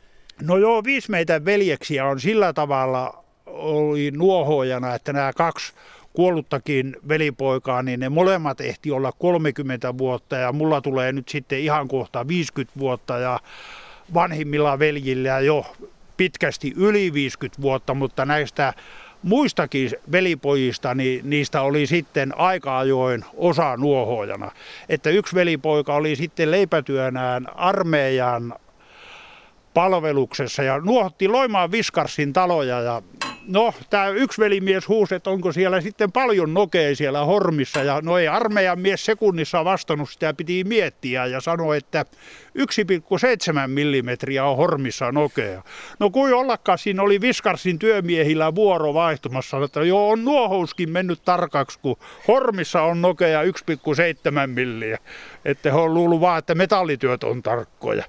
No 0.41 0.57
joo, 0.57 0.83
viisi 0.83 1.11
meitä 1.11 1.45
veljeksiä 1.45 2.05
on 2.05 2.19
sillä 2.19 2.53
tavalla 2.53 3.23
oli 3.45 4.11
nuohojana, 4.11 4.95
että 4.95 5.13
nämä 5.13 5.33
kaksi 5.33 5.73
kuolluttakin 6.13 6.95
velipoikaa, 7.07 7.83
niin 7.83 7.99
ne 7.99 8.09
molemmat 8.09 8.61
ehti 8.61 8.91
olla 8.91 9.11
30 9.11 9.97
vuotta 9.97 10.35
ja 10.35 10.51
mulla 10.51 10.81
tulee 10.81 11.11
nyt 11.11 11.29
sitten 11.29 11.59
ihan 11.59 11.87
kohta 11.87 12.27
50 12.27 12.79
vuotta 12.79 13.17
ja 13.17 13.39
vanhimmilla 14.13 14.79
veljillä 14.79 15.39
jo 15.39 15.65
pitkästi 16.17 16.73
yli 16.75 17.13
50 17.13 17.61
vuotta, 17.61 17.93
mutta 17.93 18.25
näistä 18.25 18.73
muistakin 19.23 19.91
velipojista, 20.11 20.95
niin 20.95 21.29
niistä 21.29 21.61
oli 21.61 21.87
sitten 21.87 22.37
aika 22.37 22.77
ajoin 22.77 23.25
osa 23.37 23.77
nuohojana. 23.77 24.51
Että 24.89 25.09
yksi 25.09 25.35
velipoika 25.35 25.95
oli 25.95 26.15
sitten 26.15 26.51
leipätyönään 26.51 27.47
armeijan 27.55 28.53
palveluksessa 29.73 30.63
ja 30.63 30.79
nuohotti 30.79 31.27
Loimaan 31.27 31.71
Viskarsin 31.71 32.33
taloja 32.33 32.81
ja 32.81 33.01
no, 33.47 33.73
tämä 33.89 34.07
yksi 34.07 34.41
velimies 34.41 34.87
huusi, 34.87 35.15
että 35.15 35.29
onko 35.29 35.51
siellä 35.51 35.81
sitten 35.81 36.11
paljon 36.11 36.53
nokea 36.53 36.95
siellä 36.95 37.25
hormissa 37.25 37.83
ja 37.83 38.01
no 38.01 38.17
ei 38.17 38.27
armeijan 38.27 38.79
mies 38.79 39.05
sekunnissa 39.05 39.65
vastannut, 39.65 40.09
sitä 40.09 40.33
piti 40.33 40.63
miettiä 40.63 41.25
ja 41.25 41.41
sanoi, 41.41 41.77
että 41.77 42.05
1,7 42.57 43.67
millimetriä 43.67 44.45
on 44.45 44.57
hormissa 44.57 45.11
nokea. 45.11 45.63
No 45.99 46.09
kuin 46.09 46.33
ollakaan, 46.33 46.77
siinä 46.77 47.03
oli 47.03 47.21
Viskarsin 47.21 47.79
työmiehillä 47.79 48.55
vuoro 48.55 48.93
vaihtumassa, 48.93 49.63
että 49.63 49.83
joo 49.83 50.09
on 50.09 50.25
nuohouskin 50.25 50.89
mennyt 50.89 51.21
tarkaksi, 51.25 51.79
kun 51.79 51.97
hormissa 52.27 52.81
on 52.81 53.01
nokea 53.01 53.43
1,7 53.43 53.49
milliä. 54.47 54.97
Että 55.45 55.71
he 55.71 55.77
on 55.77 55.93
luullut 55.93 56.21
vaan, 56.21 56.39
että 56.39 56.55
metallityöt 56.55 57.23
on 57.23 57.43
tarkkoja. 57.43 58.05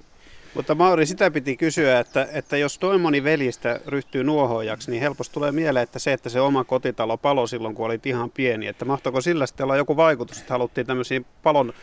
Mutta 0.53 0.75
Mauri, 0.75 1.05
sitä 1.05 1.31
piti 1.31 1.57
kysyä, 1.57 1.99
että, 1.99 2.27
että 2.31 2.57
jos 2.57 2.79
toi 2.79 2.97
moni 2.97 3.23
veljistä 3.23 3.79
ryhtyy 3.87 4.23
nuohoajaksi, 4.23 4.91
niin 4.91 5.01
helposti 5.01 5.33
tulee 5.33 5.51
mieleen, 5.51 5.83
että 5.83 5.99
se, 5.99 6.13
että 6.13 6.29
se 6.29 6.41
oma 6.41 6.63
kotitalo 6.63 7.17
palo 7.17 7.47
silloin, 7.47 7.75
kun 7.75 7.85
olit 7.85 8.05
ihan 8.05 8.29
pieni, 8.31 8.67
että 8.67 8.85
mahtoiko 8.85 9.21
sillä 9.21 9.45
sitten 9.45 9.63
olla 9.63 9.77
joku 9.77 9.97
vaikutus, 9.97 10.39
että 10.39 10.53
haluttiin 10.53 10.87
tämmöisiin 10.87 11.25
palon 11.43 11.73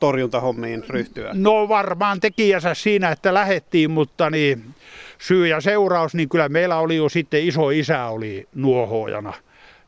torjuntahommiin 0.00 0.84
ryhtyä? 0.88 1.30
No 1.34 1.68
varmaan 1.68 2.20
tekijänsä 2.20 2.74
siinä, 2.74 3.10
että 3.10 3.34
lähettiin, 3.34 3.90
mutta 3.90 4.30
niin, 4.30 4.64
syy 5.18 5.46
ja 5.46 5.60
seuraus, 5.60 6.14
niin 6.14 6.28
kyllä 6.28 6.48
meillä 6.48 6.78
oli 6.78 6.96
jo 6.96 7.08
sitten 7.08 7.44
iso 7.44 7.70
isä 7.70 8.04
oli 8.04 8.48
nuohoajana 8.54 9.32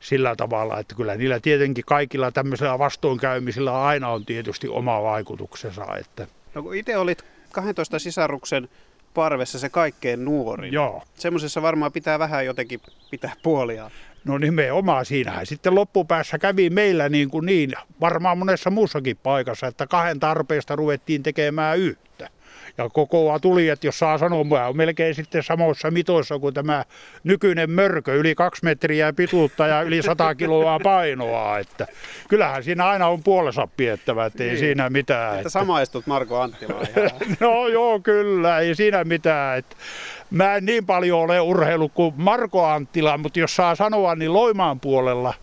sillä 0.01 0.37
tavalla, 0.37 0.79
että 0.79 0.95
kyllä 0.95 1.17
niillä 1.17 1.41
tietenkin 1.41 1.85
kaikilla 1.85 2.33
tämmöisillä 2.33 2.79
vastoinkäymisillä 2.79 3.83
aina 3.83 4.09
on 4.09 4.25
tietysti 4.25 4.69
oma 4.69 5.03
vaikutuksensa. 5.03 5.97
Että. 5.97 6.27
No 6.55 6.63
kun 6.63 6.75
itse 6.75 6.97
olit 6.97 7.25
12 7.63 7.99
sisaruksen 7.99 8.69
parvessa 9.15 9.59
se 9.59 9.69
kaikkein 9.69 10.25
nuorin. 10.25 10.73
Joo. 10.73 11.03
Semmoisessa 11.15 11.63
varmaan 11.63 11.93
pitää 11.93 12.19
vähän 12.19 12.47
jotenkin 12.47 12.81
pitää 13.11 13.33
puolia. 13.43 13.91
No 14.25 14.39
nimenomaan 14.39 15.07
siinähän 15.07 15.47
sitten 15.47 15.75
loppupäässä 15.75 16.39
kävi 16.39 16.71
meillä 16.71 17.09
niin 17.09 17.31
kuin 17.31 17.47
niin, 17.47 17.73
varmaan 18.01 18.39
monessa 18.39 18.71
muussakin 18.71 19.17
paikassa, 19.17 19.67
että 19.67 19.87
kahden 19.87 20.21
tarpeesta 20.21 20.77
ruvettiin 20.77 21.23
tekemään 21.23 21.79
yhtä. 21.79 22.08
Ja 22.79 22.89
kokoa 22.89 23.41
tuli, 23.41 23.69
että 23.69 23.87
jos 23.87 23.99
saa 23.99 24.19
sanoa, 24.19 24.67
on 24.67 24.77
melkein 24.77 25.15
sitten 25.15 25.43
samoissa 25.43 25.91
mitoissa 25.91 26.39
kuin 26.39 26.55
tämä 26.55 26.85
nykyinen 27.25 27.71
mörkö, 27.71 28.15
yli 28.15 28.35
kaksi 28.35 28.65
metriä 28.65 29.13
pituutta 29.13 29.67
ja 29.67 29.83
yli 29.83 30.03
sata 30.03 30.35
kiloa 30.35 30.81
painoa. 30.83 31.59
Että 31.59 31.87
kyllähän 32.29 32.65
siinä 32.65 32.87
aina 32.87 33.09
on 33.09 33.23
puolensa 33.23 33.69
piettävä, 33.77 34.27
että 34.27 34.45
ei 34.45 34.49
niin. 34.49 34.59
siinä 34.59 34.91
mitään. 34.91 35.29
Että, 35.29 35.39
että... 35.39 35.49
samaistut 35.49 36.07
Marko 36.07 36.41
Anttilaan. 36.41 36.87
no 37.41 37.69
joo, 37.69 38.01
kyllä, 38.01 38.59
ei 38.59 38.75
siinä 38.75 39.05
mitään. 39.05 39.59
Että 39.59 39.77
mä 40.31 40.55
en 40.55 40.65
niin 40.65 40.87
paljon 40.87 41.21
ole 41.21 41.41
urheilu 41.41 41.89
kuin 41.89 42.15
Marko 42.17 42.67
Anttila, 42.67 43.19
mutta 43.19 43.39
jos 43.39 43.57
saa 43.57 43.75
sanoa, 43.75 44.15
niin 44.15 44.33
Loimaan 44.33 44.81
puolella 44.81 45.35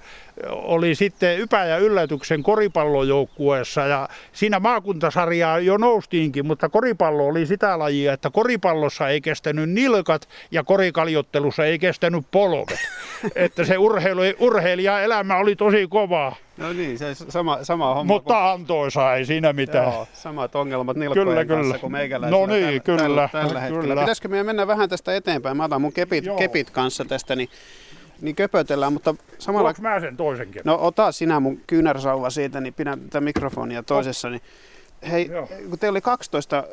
oli 0.50 0.96
sitten 0.96 1.40
Ypä 1.40 1.66
ja 1.66 1.78
yllätyksen 1.78 2.44
koripallojoukkueessa 2.44 3.82
ja 3.82 4.10
siinä 4.34 4.60
maakuntasarjaa 4.60 5.60
jo 5.60 5.78
noustiinkin, 5.78 6.46
mutta 6.46 6.70
koripallo 6.70 7.28
oli 7.28 7.46
sitä 7.46 7.80
lajia, 7.80 8.14
että 8.14 8.30
koripallossa 8.30 9.10
ei 9.10 9.22
kestänyt 9.22 9.70
nilkat 9.70 10.30
ja 10.52 10.64
korikaljottelussa 10.64 11.66
ei 11.66 11.80
kestänyt 11.80 12.26
polvet. 12.32 12.80
että 13.36 13.64
se 13.66 13.78
urheilu, 13.78 14.22
urheilija-elämä 14.40 15.38
oli 15.38 15.56
tosi 15.56 15.88
kovaa. 15.88 16.36
No 16.58 16.74
niin, 16.74 16.98
se 16.98 17.16
sama, 17.16 17.64
sama 17.64 17.96
homma. 17.96 18.14
Mutta 18.14 18.34
kuin... 18.34 18.52
antoisa, 18.52 19.16
ei 19.16 19.26
siinä 19.26 19.54
mitään. 19.54 19.94
Joo, 19.94 20.08
samat 20.14 20.56
ongelmat 20.56 20.98
nilkkojen 20.98 21.28
kyllä, 21.28 21.46
kanssa 21.46 21.64
kyllä. 21.64 21.80
kuin 21.80 21.92
meikäläisillä 21.92 22.48
no 22.48 22.54
niin, 22.54 22.64
tällä, 22.66 22.80
kyllä, 22.80 22.98
tällä, 22.98 23.30
tällä 23.32 23.60
hetkellä. 23.60 23.82
Kyllä. 23.82 24.02
Pitäisikö 24.02 24.28
meidän 24.28 24.46
mennä 24.46 24.68
vähän 24.68 24.90
tästä 24.90 25.16
eteenpäin? 25.16 25.58
Mä 25.58 25.64
otan 25.64 25.82
mun 25.82 25.94
kepit, 25.94 26.26
kepit 26.38 26.70
kanssa 26.70 27.06
tästä, 27.06 27.36
niin 27.36 27.50
niin 28.22 28.36
köpötellään, 28.36 28.94
mutta 28.94 29.16
samalla... 29.40 29.70
Onko 29.70 29.82
mä 29.82 30.00
sen 30.00 30.18
toisenkin? 30.18 30.62
No 30.66 30.78
ota 30.82 31.12
sinä 31.12 31.40
mun 31.40 31.62
kyynärsauva 31.68 32.30
siitä, 32.30 32.62
niin 32.62 32.74
pidä 32.74 32.98
tätä 32.98 33.22
mikrofonia 33.22 33.84
toisessa. 33.84 34.30
Niin... 34.30 34.42
Hei, 35.12 35.28
Joo. 35.32 35.48
kun 35.70 35.80
teillä 35.80 35.94
oli 35.94 36.02
12 36.02 36.64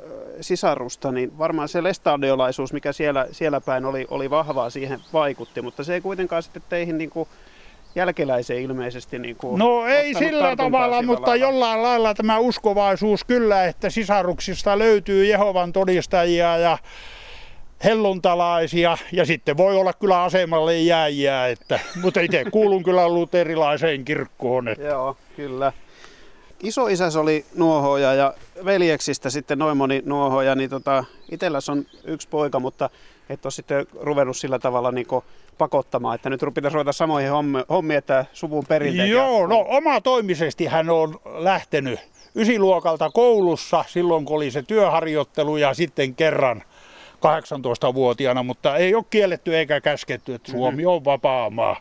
sisarusta, 0.40 1.12
niin 1.12 1.38
varmaan 1.38 1.68
se 1.68 1.82
lestadiolaisuus, 1.82 2.72
mikä 2.72 2.92
siellä, 2.92 3.26
siellä 3.32 3.60
päin 3.60 3.84
oli, 3.84 4.06
oli 4.10 4.30
vahvaa, 4.30 4.70
siihen 4.70 5.00
vaikutti, 5.12 5.62
mutta 5.62 5.84
se 5.84 5.94
ei 5.94 6.00
kuitenkaan 6.00 6.42
sitten 6.42 6.62
teihin 6.68 6.98
niin 6.98 7.10
kuin 7.10 7.28
jälkeläiseen 7.94 8.62
ilmeisesti 8.62 9.18
niin 9.18 9.36
kuin 9.36 9.58
No 9.58 9.86
ei 9.86 10.14
sillä 10.14 10.56
tavalla, 10.56 11.02
mutta 11.02 11.30
lailla. 11.30 11.46
jollain 11.46 11.82
lailla 11.82 12.14
tämä 12.14 12.38
uskovaisuus 12.38 13.24
kyllä, 13.24 13.64
että 13.64 13.90
sisaruksista 13.90 14.78
löytyy 14.78 15.26
Jehovan 15.26 15.72
todistajia 15.72 16.56
ja 16.56 16.78
helluntalaisia 17.84 18.98
ja 19.12 19.26
sitten 19.26 19.56
voi 19.56 19.76
olla 19.76 19.92
kyllä 19.92 20.22
asemalle 20.22 20.78
jääjiä, 20.78 21.48
että, 21.48 21.80
mutta 22.02 22.20
itse 22.20 22.44
kuulun 22.50 22.82
kyllä 22.82 23.08
luterilaiseen 23.08 24.04
kirkkoon. 24.04 24.68
Että. 24.68 24.84
Joo, 24.84 25.16
kyllä. 25.36 25.72
Isoisäs 26.62 27.16
oli 27.16 27.44
nuohoja 27.54 28.14
ja 28.14 28.34
veljeksistä 28.64 29.30
sitten 29.30 29.58
noin 29.58 29.76
moni 29.76 30.02
nuohoja, 30.04 30.54
niin 30.54 30.70
tota, 30.70 31.04
itselläs 31.30 31.68
on 31.68 31.86
yksi 32.04 32.28
poika, 32.28 32.60
mutta 32.60 32.90
et 33.28 33.46
ole 33.46 33.52
sitten 33.52 33.86
ruvennut 34.00 34.36
sillä 34.36 34.58
tavalla 34.58 34.92
niin 34.92 35.06
pakottamaan, 35.58 36.14
että 36.14 36.30
nyt 36.30 36.40
pitäisi 36.54 36.74
ruveta 36.74 36.92
samoihin 36.92 37.30
hommiin, 37.68 37.98
että 37.98 38.26
suvun 38.32 38.64
perinteet. 38.68 39.08
Joo, 39.08 39.40
ja... 39.40 39.46
no 39.46 39.64
oma 39.68 40.00
toimisesti 40.00 40.66
hän 40.66 40.90
on 40.90 41.20
lähtenyt 41.24 42.00
ysiluokalta 42.34 43.10
koulussa 43.10 43.84
silloin, 43.88 44.24
kun 44.24 44.36
oli 44.36 44.50
se 44.50 44.62
työharjoittelu 44.62 45.56
ja 45.56 45.74
sitten 45.74 46.14
kerran 46.14 46.62
18-vuotiaana, 47.22 48.42
mutta 48.42 48.76
ei 48.76 48.94
ole 48.94 49.04
kielletty 49.10 49.56
eikä 49.56 49.80
käsketty, 49.80 50.34
että 50.34 50.50
Suomi 50.52 50.86
on 50.86 51.04
vapaa 51.04 51.50
maa. 51.50 51.80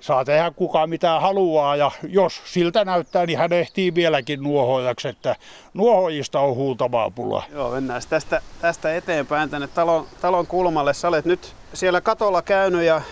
Saa 0.00 0.24
tehdä 0.24 0.50
kuka 0.50 0.86
mitä 0.86 1.20
haluaa 1.20 1.76
ja 1.76 1.90
jos 2.08 2.42
siltä 2.44 2.84
näyttää, 2.84 3.26
niin 3.26 3.38
hän 3.38 3.52
ehtii 3.52 3.94
vieläkin 3.94 4.42
nuohojaksi, 4.42 5.08
että 5.08 5.36
nuohojista 5.74 6.40
on 6.40 6.54
huutavaa 6.54 7.10
pula. 7.10 7.42
Joo, 7.52 7.70
mennään 7.70 8.02
tästä, 8.08 8.42
tästä 8.60 8.96
eteenpäin 8.96 9.50
tänne 9.50 9.68
talon, 9.68 10.06
talon 10.20 10.46
kulmalle. 10.46 10.94
Sä 10.94 11.08
olet 11.08 11.24
nyt 11.24 11.54
siellä 11.74 12.00
katolla 12.00 12.42
käynyt 12.42 12.82
ja 12.82 13.02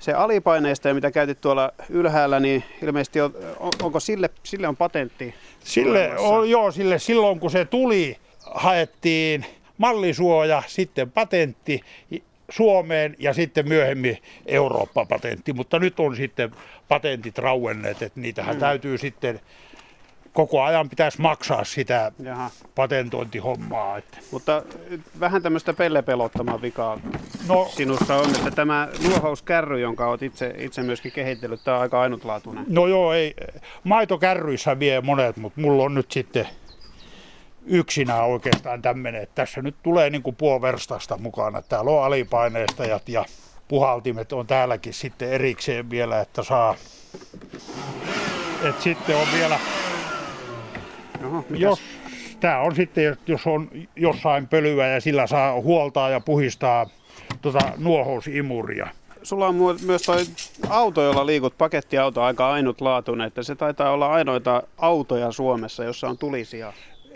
se 0.00 0.12
alipaineisto, 0.12 0.94
mitä 0.94 1.10
käytit 1.10 1.40
tuolla 1.40 1.72
ylhäällä, 1.88 2.40
niin 2.40 2.64
ilmeisesti 2.82 3.20
on, 3.20 3.34
onko 3.82 4.00
sille, 4.00 4.30
sille 4.42 4.68
on 4.68 4.76
patentti? 4.76 5.34
Sille, 5.64 6.18
on, 6.18 6.50
joo, 6.50 6.70
sille 6.70 6.98
silloin 6.98 7.40
kun 7.40 7.50
se 7.50 7.64
tuli, 7.64 8.16
haettiin 8.54 9.46
mallisuoja, 9.78 10.62
sitten 10.66 11.10
patentti 11.10 11.80
Suomeen 12.50 13.16
ja 13.18 13.32
sitten 13.32 13.68
myöhemmin 13.68 14.18
Eurooppa-patentti, 14.46 15.52
mutta 15.52 15.78
nyt 15.78 16.00
on 16.00 16.16
sitten 16.16 16.50
patentit 16.88 17.38
rauenneet, 17.38 18.02
että 18.02 18.20
niitähän 18.20 18.56
mm. 18.56 18.60
täytyy 18.60 18.98
sitten 18.98 19.40
koko 20.32 20.62
ajan 20.62 20.88
pitäisi 20.88 21.20
maksaa 21.20 21.64
sitä 21.64 22.12
Jaha. 22.22 22.50
patentointihommaa. 22.74 23.98
Että. 23.98 24.18
Mutta 24.30 24.62
vähän 25.20 25.42
tämmöistä 25.42 25.74
pellepelottamaa 25.74 26.62
vikaa 26.62 27.00
no, 27.48 27.68
sinussa 27.70 28.16
on, 28.16 28.30
että 28.30 28.50
tämä 28.50 28.88
nuohouskärry, 29.08 29.80
jonka 29.80 30.06
olet 30.06 30.22
itse, 30.22 30.54
itse 30.58 30.82
myöskin 30.82 31.12
kehitellyt, 31.12 31.64
tämä 31.64 31.76
on 31.76 31.82
aika 31.82 32.00
ainutlaatuinen. 32.00 32.64
No 32.68 32.86
joo, 32.86 33.12
ei. 33.12 33.34
Maitokärryissä 33.84 34.78
vie 34.78 35.00
monet, 35.00 35.36
mutta 35.36 35.60
mulla 35.60 35.82
on 35.82 35.94
nyt 35.94 36.12
sitten 36.12 36.46
yksinään 37.68 38.24
oikeastaan 38.24 38.82
tämmöinen, 38.82 39.22
että 39.22 39.34
tässä 39.34 39.62
nyt 39.62 39.74
tulee 39.82 40.10
niin 40.10 40.22
kuin 40.22 40.36
puoliverstasta 40.36 41.18
mukana. 41.18 41.62
Täällä 41.62 41.90
on 41.90 42.04
alipaineistajat 42.04 43.08
ja 43.08 43.24
puhaltimet 43.68 44.32
on 44.32 44.46
täälläkin 44.46 44.94
sitten 44.94 45.32
erikseen 45.32 45.90
vielä, 45.90 46.20
että 46.20 46.42
saa. 46.42 46.74
Et 48.62 48.80
sitten 48.80 49.16
on 49.16 49.26
vielä, 49.32 49.58
Oho, 51.26 51.44
jos 51.50 51.80
tämä 52.40 52.58
on 52.58 52.74
sitten, 52.74 53.16
jos 53.26 53.46
on 53.46 53.70
jossain 53.96 54.48
pölyä 54.48 54.86
ja 54.86 55.00
sillä 55.00 55.26
saa 55.26 55.60
huoltaa 55.60 56.10
ja 56.10 56.20
puhistaa 56.20 56.86
tuota 57.42 57.72
nuohousimuria. 57.76 58.88
Sulla 59.22 59.46
on 59.46 59.54
myös 59.82 60.02
toi 60.02 60.24
auto, 60.68 61.02
jolla 61.02 61.26
liikut, 61.26 61.58
pakettiauto, 61.58 62.22
aika 62.22 62.50
ainutlaatuinen, 62.50 63.26
että 63.26 63.42
se 63.42 63.54
taitaa 63.54 63.90
olla 63.90 64.06
ainoita 64.06 64.62
autoja 64.78 65.32
Suomessa, 65.32 65.84
jossa 65.84 66.08
on 66.08 66.18
tulisia 66.18 66.72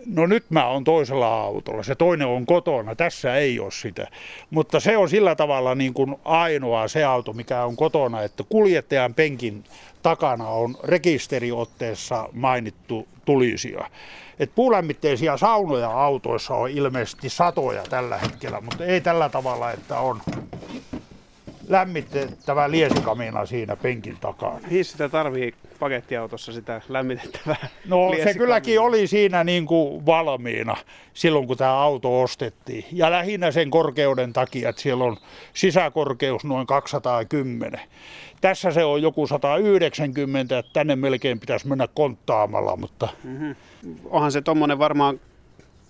No 0.07 0.27
nyt 0.27 0.45
mä 0.51 0.67
oon 0.67 0.85
toisella 0.85 1.43
autolla, 1.43 1.83
se 1.83 1.95
toinen 1.95 2.27
on 2.27 2.47
kotona, 2.47 2.95
tässä 2.95 3.37
ei 3.37 3.61
ole 3.61 3.71
sitä. 3.71 4.09
Mutta 4.51 4.81
se 4.81 4.97
on 4.97 5.09
sillä 5.09 5.35
tavalla 5.35 5.75
niin 5.75 5.95
kuin 5.95 6.17
ainoa 6.25 6.89
se 6.89 7.05
auto, 7.05 7.33
mikä 7.33 7.65
on 7.65 7.77
kotona, 7.77 8.23
että 8.23 8.45
kuljettajan 8.49 9.15
penkin 9.15 9.65
takana 10.03 10.49
on 10.49 10.77
rekisteriotteessa 10.85 12.29
mainittu 12.33 13.09
tulisia. 13.25 13.91
Et 14.39 14.55
puulämmitteisiä 14.55 15.37
saunoja 15.37 15.91
autoissa 15.91 16.55
on 16.55 16.71
ilmeisesti 16.71 17.29
satoja 17.29 17.83
tällä 17.83 18.19
hetkellä, 18.19 18.61
mutta 18.61 18.85
ei 18.85 19.01
tällä 19.01 19.29
tavalla, 19.29 19.71
että 19.71 19.99
on 19.99 20.21
lämmitettävä 21.69 22.71
liesikamiina 22.71 23.47
siinä 23.47 23.77
penkin 23.77 24.17
takana. 24.21 24.61
Niin 24.71 24.85
sitä 24.85 25.09
tarvii 25.09 25.55
pakettiautossa 25.83 26.53
sitä 26.53 26.81
lämmitettävää 26.89 27.69
No 27.89 28.13
se 28.25 28.35
kylläkin 28.35 28.81
oli 28.81 29.07
siinä 29.07 29.45
niin 29.45 29.67
kuin 29.67 30.07
valmiina 30.07 30.77
silloin, 31.15 31.47
kun 31.47 31.57
tämä 31.57 31.73
auto 31.73 32.23
ostettiin. 32.23 32.85
Ja 32.93 33.11
lähinnä 33.11 33.51
sen 33.51 33.71
korkeuden 33.71 34.33
takia, 34.33 34.69
että 34.69 34.83
siellä 34.83 35.05
on 35.05 35.17
sisäkorkeus 35.55 36.45
noin 36.45 36.67
210. 36.67 37.81
Tässä 38.41 38.71
se 38.71 38.85
on 38.85 39.03
joku 39.03 39.27
190, 39.27 40.59
että 40.59 40.73
tänne 40.73 40.97
melkein 40.97 41.41
pitäisi 41.41 41.69
mennä 41.69 41.89
konttaamalla, 41.95 42.77
mutta... 42.77 43.09
Mm-hmm. 43.25 43.55
Onhan 44.05 44.33
se 44.33 44.41
tuommoinen 44.41 44.79
varmaan 44.79 45.21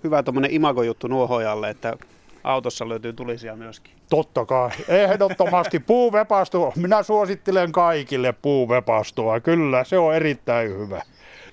hyvä 0.05 0.23
tuommoinen 0.23 0.55
imagojuttu 0.55 1.09
nuohojalle, 1.09 1.71
että 1.71 1.97
autossa 2.45 2.89
löytyy 2.89 3.13
tulisia 3.13 3.57
myöskin. 3.57 3.93
Totta 4.11 4.45
kai. 4.45 4.71
Ehdottomasti 4.89 5.79
puuvepasto. 5.93 6.73
Minä 6.77 7.03
suosittelen 7.03 7.73
kaikille 7.73 8.35
puuvepastoa. 8.43 9.41
Kyllä, 9.41 9.85
se 9.85 9.99
on 9.99 10.15
erittäin 10.15 10.71
hyvä. 10.71 11.03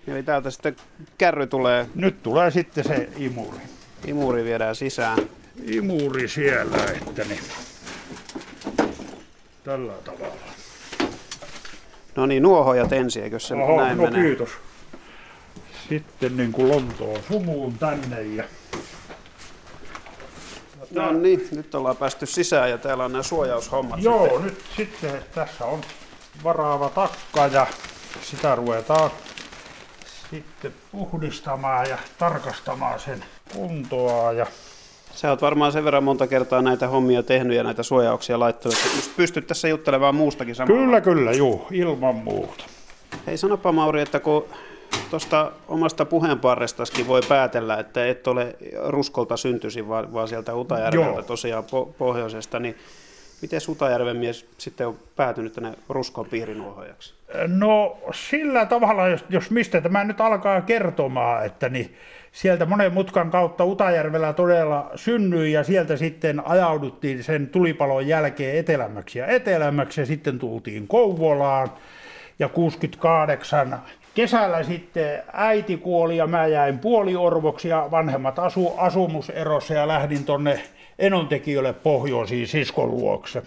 Eli 0.08 0.24
täältä 0.24 0.50
sitten 0.52 0.76
kärry 1.18 1.48
tulee. 1.48 1.88
Nyt 1.96 2.24
tulee 2.24 2.52
sitten 2.52 2.84
se 2.84 3.10
imuri. 3.18 3.60
Imuri 4.08 4.44
viedään 4.44 4.76
sisään. 4.76 5.18
Imuri 5.66 6.28
siellä, 6.28 6.78
että 7.08 7.24
niin. 7.24 7.44
Tällä 9.64 9.94
tavalla. 9.94 10.36
No 12.16 12.26
niin, 12.26 12.44
nuohojat 12.44 12.94
ensin, 12.94 13.24
eikö 13.24 13.40
se 13.40 13.56
Oho, 13.56 13.82
näin 13.82 13.98
no 13.98 14.04
menee? 14.04 14.24
kiitos. 14.24 14.50
Sitten 15.90 16.38
niin 16.38 16.52
kuin 16.52 16.70
Lontoon 16.70 17.24
sumuun 17.28 17.78
tänne 17.78 18.22
ja 18.22 18.44
No 20.92 21.12
niin, 21.12 21.48
nyt 21.52 21.76
ollaan 21.76 21.98
päästy 21.98 22.26
sisään 22.26 22.70
ja 22.70 22.78
täällä 22.78 23.06
on 23.06 23.12
nämä 23.12 23.24
suojaushommat. 23.24 24.02
Joo, 24.02 24.24
sitten. 24.24 24.44
nyt 24.44 24.64
sitten 24.78 25.24
tässä 25.36 25.66
on 25.66 25.82
varaava 26.44 26.90
takka 26.90 27.48
ja 27.48 27.68
sitä 28.22 28.56
ruvetaan 28.56 29.12
sitten 30.32 30.74
puhdistamaan 30.92 31.90
ja 31.90 31.98
tarkastamaan 32.18 33.00
sen 33.00 33.26
kuntoa. 33.54 34.34
Ja... 34.34 34.46
Sä 35.16 35.30
oot 35.30 35.42
varmaan 35.42 35.72
sen 35.72 35.86
verran 35.86 36.04
monta 36.04 36.28
kertaa 36.28 36.62
näitä 36.62 36.88
hommia 36.88 37.24
tehnyt 37.24 37.58
ja 37.58 37.64
näitä 37.64 37.84
suojauksia 37.84 38.40
laittanut, 38.40 38.78
että 38.86 39.10
pystyt 39.18 39.48
tässä 39.48 39.68
juttelemaan 39.68 40.16
muustakin 40.16 40.56
samalla. 40.56 40.82
Kyllä, 40.82 41.02
kyllä, 41.02 41.32
juu, 41.32 41.68
ilman 41.72 42.16
muuta. 42.16 42.64
Hei 43.28 43.38
sanopa 43.38 43.72
Mauri, 43.72 44.02
että 44.02 44.20
kun 44.20 44.46
tuosta 45.10 45.52
omasta 45.68 46.06
puheenparrestaskin 46.06 47.08
voi 47.08 47.22
päätellä, 47.30 47.78
että 47.78 48.08
et 48.08 48.28
ole 48.28 48.56
Ruskolta 48.86 49.38
syntyisin, 49.38 49.90
vaan, 49.90 50.14
vaan 50.14 50.28
sieltä 50.28 50.56
Utajärveltä 50.56 51.10
Joo. 51.10 51.22
tosiaan 51.22 51.64
po- 51.64 51.94
pohjoisesta, 51.98 52.60
niin 52.60 52.76
miten 53.42 53.60
Utajärven 53.70 54.18
mies 54.18 54.46
sitten 54.58 54.88
on 54.88 55.00
päätynyt 55.16 55.54
tänne 55.54 55.74
Ruskon 55.90 56.26
piirinuohojaksi? 56.26 57.14
No 57.48 57.98
sillä 58.14 58.66
tavalla, 58.66 59.08
jos, 59.08 59.26
jos 59.30 59.52
mistä 59.52 59.82
tämä 59.82 60.04
nyt 60.04 60.22
alkaa 60.22 60.62
kertomaan, 60.62 61.46
että 61.46 61.70
niin 61.70 61.96
sieltä 62.32 62.66
monen 62.66 62.94
mutkan 62.94 63.32
kautta 63.32 63.66
Utajärvellä 63.66 64.34
todella 64.34 64.92
synnyi 64.96 65.52
ja 65.52 65.64
sieltä 65.64 65.98
sitten 65.98 66.48
ajauduttiin 66.48 67.24
sen 67.24 67.48
tulipalon 67.48 68.08
jälkeen 68.08 68.58
etelämmäksi 68.58 69.20
ja 69.20 69.28
etelämmäksi 69.28 70.02
ja 70.02 70.06
sitten 70.06 70.40
tultiin 70.40 70.88
Kouvolaan 70.88 71.70
ja 72.40 72.50
68 72.50 73.80
Kesällä 74.16 74.64
sitten 74.64 75.24
äiti 75.34 75.78
kuoli 75.78 76.18
ja 76.18 76.28
mä 76.28 76.48
jäin 76.48 76.80
puoliorvoksi 76.80 77.68
ja 77.68 77.88
vanhemmat 77.92 78.40
asu 78.40 78.74
asumuserossa 78.78 79.74
ja 79.74 79.88
lähdin 79.88 80.26
tonne 80.26 80.60
enontekijöille 81.00 81.74
pohjoisiin 81.74 82.48
siskon 82.48 82.92
luokse. 82.92 83.44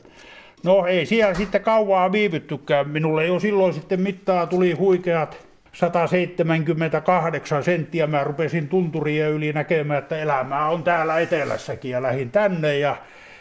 No 0.65 0.87
ei 0.87 1.07
siellä 1.07 1.35
sitten 1.35 1.63
kauaa 1.63 2.13
viivyttykään. 2.13 2.89
Minulle 2.89 3.27
jo 3.27 3.41
silloin 3.41 3.75
sitten 3.75 4.01
mittaa 4.01 4.47
tuli 4.47 4.73
huikeat 4.73 5.47
178 5.73 7.65
senttiä. 7.65 8.07
Mä 8.07 8.25
rupesin 8.25 8.69
tunturien 8.69 9.31
yli 9.31 9.53
näkemään, 9.53 9.99
että 9.99 10.19
elämää 10.19 10.69
on 10.69 10.83
täällä 10.83 11.21
etelässäkin 11.21 11.91
ja 11.91 12.03
lähdin 12.03 12.31
tänne. 12.31 12.79
Ja 12.79 12.97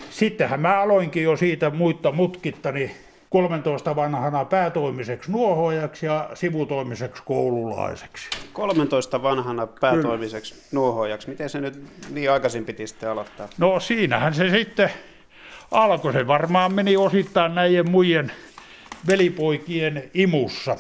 sittenhän 0.10 0.60
mä 0.60 0.82
aloinkin 0.82 1.24
jo 1.24 1.38
siitä 1.38 1.70
muutta 1.70 2.12
mutkitta, 2.12 2.72
niin 2.72 2.92
13 3.32 3.96
vanhana 3.96 4.46
päätoimiseksi 4.46 5.32
nuohoajaksi 5.32 6.06
ja 6.06 6.30
sivutoimiseksi 6.34 7.24
koululaiseksi. 7.26 8.30
13 8.54 9.24
vanhana 9.24 9.68
päätoimiseksi 9.68 10.54
Kyllä. 10.54 10.66
nuohoajaksi. 10.72 11.30
Miten 11.30 11.50
se 11.50 11.62
nyt 11.62 11.84
niin 12.10 12.32
aikaisin 12.32 12.66
piti 12.66 12.88
sitten 12.88 13.10
aloittaa? 13.10 13.48
No 13.58 13.80
siinähän 13.80 14.34
se 14.34 14.50
sitten 14.50 14.90
alkoi. 15.72 16.14
Se 16.14 16.28
varmaan 16.28 16.74
meni 16.74 16.98
osittain 16.98 17.56
näiden 17.56 17.92
muiden 17.92 18.32
velipoikien 19.08 20.10
imussa. 20.14 20.78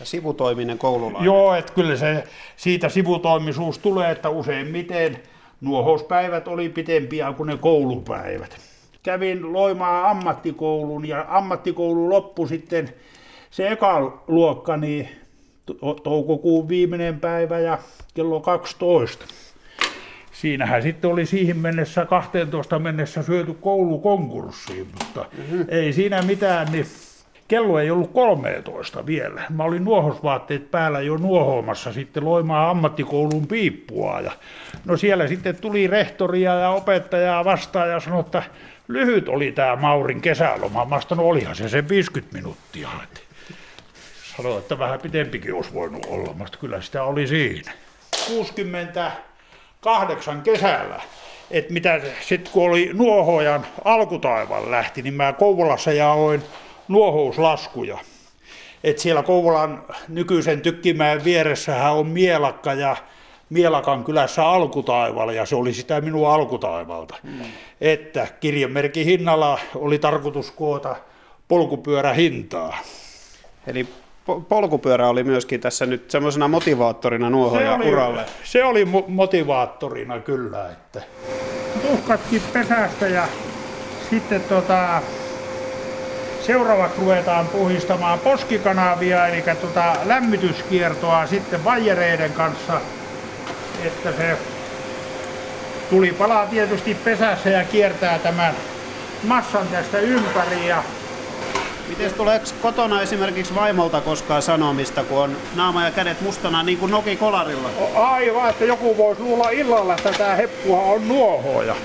Ja 0.00 0.06
sivutoiminen 0.06 0.78
koululainen. 0.78 1.24
Joo, 1.24 1.54
että 1.54 1.72
kyllä 1.72 1.96
se 1.96 2.24
siitä 2.56 2.88
sivutoimisuus 2.88 3.78
tulee, 3.78 4.10
että 4.10 4.28
useimmiten 4.28 5.18
nuohouspäivät 5.60 6.48
oli 6.48 6.68
pitempiä 6.68 7.32
kuin 7.32 7.46
ne 7.46 7.56
koulupäivät 7.56 8.73
kävin 9.04 9.52
Loimaa 9.52 10.10
ammattikoulun 10.10 11.08
ja 11.08 11.26
ammattikoulu 11.28 12.10
loppui 12.10 12.48
sitten 12.48 12.88
se 13.50 13.68
eka 13.68 14.22
luokka, 14.28 14.76
niin 14.76 15.08
toukokuun 16.02 16.68
viimeinen 16.68 17.20
päivä 17.20 17.58
ja 17.58 17.78
kello 18.14 18.40
12. 18.40 19.24
Siinähän 20.32 20.82
sitten 20.82 21.10
oli 21.10 21.26
siihen 21.26 21.56
mennessä 21.56 22.04
12 22.04 22.78
mennessä 22.78 23.22
syöty 23.22 23.54
koulu 23.54 23.98
konkurssiin, 23.98 24.86
mutta 24.98 25.26
mm-hmm. 25.38 25.64
ei 25.68 25.92
siinä 25.92 26.22
mitään, 26.22 26.72
niin 26.72 26.86
kello 27.48 27.78
ei 27.78 27.90
ollut 27.90 28.12
13 28.12 29.06
vielä. 29.06 29.42
Mä 29.50 29.64
olin 29.64 29.84
nuohosvaatteet 29.84 30.70
päällä 30.70 31.00
jo 31.00 31.16
nuohoamassa 31.16 31.92
sitten 31.92 32.24
Loimaa 32.24 32.70
ammattikoulun 32.70 33.46
piippua. 33.46 34.20
Ja 34.20 34.32
no 34.84 34.96
siellä 34.96 35.26
sitten 35.26 35.56
tuli 35.56 35.86
rehtoria 35.86 36.54
ja 36.54 36.70
opettajaa 36.70 37.44
vastaan 37.44 37.90
ja 37.90 38.00
sanoi, 38.00 38.20
että 38.20 38.42
lyhyt 38.88 39.28
oli 39.28 39.52
tämä 39.52 39.76
Maurin 39.76 40.20
kesäloma. 40.20 40.84
Mä 40.84 41.00
sanoin, 41.08 41.28
olihan 41.28 41.56
se 41.56 41.68
sen 41.68 41.88
50 41.88 42.36
minuuttia. 42.36 42.88
Sanoin, 44.36 44.58
että 44.58 44.78
vähän 44.78 45.00
pitempikin 45.00 45.54
olisi 45.54 45.74
voinut 45.74 46.06
olla. 46.06 46.32
Mä 46.32 46.44
kyllä 46.60 46.80
sitä 46.80 47.04
oli 47.04 47.26
siinä. 47.26 47.72
68 48.26 50.42
kesällä, 50.42 51.02
että 51.50 51.72
mitä 51.72 52.00
sitten 52.20 52.52
kun 52.52 52.68
oli 52.68 52.90
nuohojan 52.92 53.66
alkutaival 53.84 54.70
lähti, 54.70 55.02
niin 55.02 55.14
mä 55.14 55.32
Kouvolassa 55.32 55.92
jaoin 55.92 56.42
nuohouslaskuja. 56.88 57.98
Et 58.84 58.98
siellä 58.98 59.22
Kouvolan 59.22 59.84
nykyisen 60.08 60.60
Tykkimäen 60.60 61.24
vieressähän 61.24 61.92
on 61.92 62.06
Mielakka 62.06 62.74
ja 62.74 62.96
Mielakan 63.50 64.04
kylässä 64.04 64.46
alkutaivaalla 64.46 65.32
ja 65.32 65.46
se 65.46 65.56
oli 65.56 65.74
sitä 65.74 66.00
minun 66.00 66.30
alkutaivalta. 66.30 67.14
Mm. 67.22 67.40
Että 67.80 68.26
kirjanmerkin 68.40 69.04
hinnalla 69.04 69.58
oli 69.74 69.98
tarkoitus 69.98 70.50
koota 70.50 70.96
polkupyörähintaa. 71.48 72.78
Eli 73.66 73.88
polkupyörä 74.48 75.08
oli 75.08 75.24
myöskin 75.24 75.60
tässä 75.60 75.86
nyt 75.86 76.10
semmoisena 76.10 76.48
motivaattorina 76.48 77.30
nuohoja 77.30 77.78
se 77.82 77.88
uralle. 77.88 78.24
Se 78.44 78.64
oli 78.64 78.84
mo- 78.84 79.08
motivaattorina 79.08 80.20
kyllä. 80.20 80.70
Että. 80.70 81.02
Tuhkatkin 81.82 82.42
pesästä 82.52 83.06
ja 83.06 83.28
sitten 84.10 84.40
tota, 84.40 85.02
seuraavaksi 86.40 87.00
ruvetaan 87.00 87.46
puhistamaan 87.46 88.18
poskikanavia, 88.18 89.26
eli 89.26 89.42
tota 89.60 89.96
lämmityskiertoa 90.04 91.26
sitten 91.26 91.64
vajereiden 91.64 92.32
kanssa– 92.32 92.80
että 93.84 94.12
se 94.12 94.38
tuli 95.90 96.12
palaa 96.12 96.46
tietysti 96.46 96.94
pesässä 96.94 97.50
ja 97.50 97.64
kiertää 97.64 98.18
tämän 98.18 98.54
massan 99.22 99.68
tästä 99.68 99.98
ympäri. 99.98 100.68
Ja 100.68 100.82
Miten 101.88 102.14
tuleeko 102.14 102.46
kotona 102.62 103.02
esimerkiksi 103.02 103.54
vaimolta 103.54 104.00
koskaan 104.00 104.42
sanomista, 104.42 105.04
kun 105.04 105.18
on 105.18 105.36
naama 105.54 105.84
ja 105.84 105.90
kädet 105.90 106.20
mustana 106.20 106.62
niin 106.62 106.78
kuin 106.78 106.90
noki 106.90 107.16
kolarilla? 107.16 107.70
Aivan, 107.94 108.50
että 108.50 108.64
joku 108.64 108.96
voisi 108.96 109.22
luulla 109.22 109.50
illalla, 109.50 109.94
että 109.94 110.12
tämä 110.12 110.34
heppua 110.34 110.82
on 110.82 111.08
nuohoja. 111.08 111.76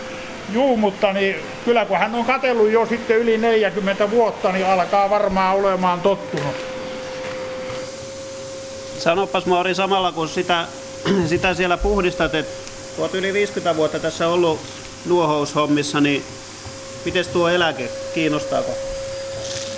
Juu, 0.54 0.78
mutta 0.78 1.14
niin, 1.14 1.36
kyllä 1.66 1.86
kun 1.86 1.98
hän 1.98 2.16
on 2.16 2.26
katellut 2.26 2.72
jo 2.72 2.86
sitten 2.86 3.18
yli 3.18 3.38
40 3.38 4.12
vuotta, 4.12 4.52
niin 4.52 4.66
alkaa 4.66 5.10
varmaan 5.10 5.56
olemaan 5.56 6.02
tottunut. 6.02 6.56
Sanopas 8.98 9.46
Mauri 9.46 9.76
samalla 9.76 10.12
kun 10.12 10.30
sitä 10.30 10.66
sitä 11.30 11.54
siellä 11.54 11.78
puhdistat, 11.78 12.36
että 12.36 12.54
olet 12.98 13.14
yli 13.14 13.34
50 13.34 13.76
vuotta 13.76 14.00
tässä 14.00 14.28
ollut 14.28 14.60
nuohoushommissa, 15.06 16.02
niin 16.02 16.24
miten 17.06 17.26
tuo 17.34 17.50
eläke, 17.50 17.90
kiinnostaako? 18.14 18.72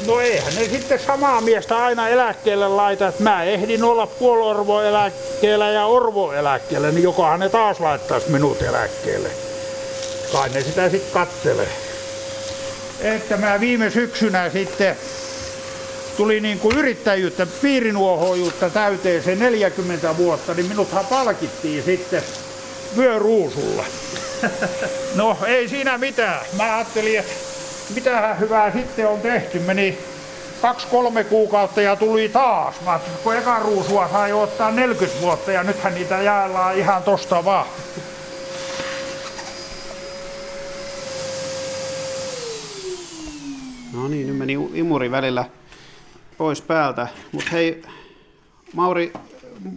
No 0.08 0.20
eihän 0.20 0.56
ne 0.56 0.66
sitten 0.66 1.00
samaa 1.00 1.42
miestä 1.42 1.84
aina 1.84 2.10
eläkkeelle 2.10 2.68
laita, 2.68 3.08
että 3.08 3.24
mä 3.24 3.44
ehdin 3.44 3.84
olla 3.84 4.08
puolorvoeläkkeellä 4.08 5.70
ja 5.70 5.86
orvoeläkkeellä, 5.86 6.92
niin 6.92 7.04
jokohan 7.04 7.40
ne 7.40 7.50
taas 7.50 7.80
laittaisi 7.80 8.30
minut 8.30 8.62
eläkkeelle. 8.62 9.30
Kai 10.32 10.50
ne 10.50 10.62
sitä 10.62 10.90
sitten 10.90 11.14
kattelee. 11.14 11.70
Että 13.02 13.38
mä 13.38 13.60
viime 13.60 13.90
syksynä 13.90 14.50
sitten 14.50 14.98
tuli 16.22 16.40
niin 16.42 16.60
kuin 16.60 16.78
yrittäjyyttä, 16.78 17.48
piirinuohojuutta 17.62 18.70
täyteen 18.70 19.24
se 19.24 19.36
40 19.36 20.18
vuotta, 20.18 20.54
niin 20.54 20.66
minuthan 20.66 21.06
palkittiin 21.06 21.84
sitten 21.84 22.24
vyöruusulla. 22.98 23.86
No 25.16 25.38
ei 25.48 25.68
siinä 25.68 25.98
mitään. 25.98 26.46
Mä 26.58 26.76
ajattelin, 26.76 27.20
että 27.20 27.34
mitä 27.96 28.36
hyvää 28.40 28.72
sitten 28.72 29.08
on 29.08 29.22
tehty. 29.22 29.60
Meni 29.60 29.98
kaksi-kolme 30.62 31.24
kuukautta 31.24 31.82
ja 31.82 31.96
tuli 31.96 32.30
taas. 32.30 32.76
Mä 32.86 32.92
ajattelin, 32.92 33.20
kun 33.24 33.36
eka 33.36 33.60
ruusua 33.60 34.10
sai 34.12 34.34
ottaa 34.34 34.72
40 34.72 35.22
vuotta 35.22 35.52
ja 35.52 35.64
nythän 35.64 35.94
niitä 35.94 36.22
jaellaan 36.22 36.78
ihan 36.78 37.04
tosta 37.04 37.46
vaan. 37.46 37.66
No 43.94 44.08
niin, 44.08 44.28
nyt 44.28 44.38
meni 44.38 44.54
imuri 44.74 45.12
välillä 45.12 45.46
pois 46.42 46.62
päältä. 46.62 47.08
Mutta 47.32 47.50
hei, 47.52 47.82
Mauri, 48.74 49.14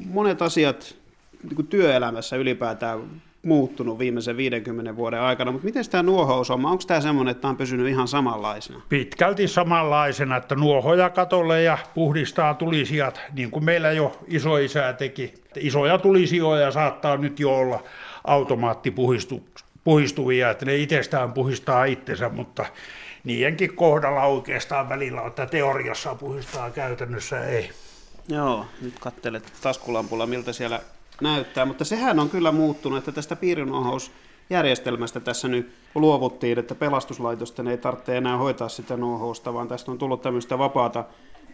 monet 0.06 0.42
asiat 0.42 0.94
niin 1.42 1.56
kuin 1.56 1.66
työelämässä 1.66 2.36
ylipäätään 2.36 3.00
muuttunut 3.42 3.98
viimeisen 3.98 4.36
50 4.36 4.96
vuoden 4.96 5.20
aikana, 5.20 5.52
mutta 5.52 5.64
miten 5.64 5.90
tämä 5.90 6.02
nuohous 6.02 6.50
on? 6.50 6.66
Onko 6.66 6.84
tämä 6.86 7.00
semmoinen, 7.00 7.30
että 7.30 7.40
tämä 7.40 7.50
on 7.50 7.56
pysynyt 7.56 7.88
ihan 7.88 8.08
samanlaisena? 8.08 8.80
Pitkälti 8.88 9.48
samanlaisena, 9.48 10.36
että 10.36 10.54
nuohoja 10.54 11.10
katolle 11.10 11.62
ja 11.62 11.78
puhdistaa 11.94 12.54
tulisijat, 12.54 13.20
niin 13.32 13.50
kuin 13.50 13.64
meillä 13.64 13.92
jo 13.92 14.20
isoisää 14.28 14.92
teki. 14.92 15.34
Isoja 15.56 15.98
tulisijoja 15.98 16.70
saattaa 16.70 17.16
nyt 17.16 17.40
jo 17.40 17.56
olla 17.56 17.82
automaattipuhistuvia, 18.24 20.50
että 20.50 20.64
ne 20.64 20.76
itsestään 20.76 21.32
puhistaa 21.32 21.84
itsensä, 21.84 22.28
mutta 22.28 22.66
niidenkin 23.24 23.76
kohdalla 23.76 24.22
oikeastaan 24.22 24.88
välillä, 24.88 25.26
että 25.26 25.46
teoriassa 25.46 26.14
puhistaa 26.14 26.70
käytännössä 26.70 27.44
ei. 27.44 27.70
Joo, 28.28 28.66
nyt 28.80 28.98
katselet 28.98 29.52
taskulampulla, 29.62 30.26
miltä 30.26 30.52
siellä 30.52 30.80
näyttää, 31.20 31.64
mutta 31.64 31.84
sehän 31.84 32.18
on 32.18 32.30
kyllä 32.30 32.52
muuttunut, 32.52 32.98
että 32.98 33.12
tästä 33.12 33.36
piirinuohousjärjestelmästä 33.36 35.20
tässä 35.20 35.48
nyt 35.48 35.72
luovuttiin, 35.94 36.58
että 36.58 36.74
pelastuslaitosten 36.74 37.68
ei 37.68 37.78
tarvitse 37.78 38.16
enää 38.16 38.36
hoitaa 38.36 38.68
sitä 38.68 38.96
nuohousta, 38.96 39.54
vaan 39.54 39.68
tästä 39.68 39.90
on 39.90 39.98
tullut 39.98 40.22
tämmöistä 40.22 40.58
vapaata 40.58 41.04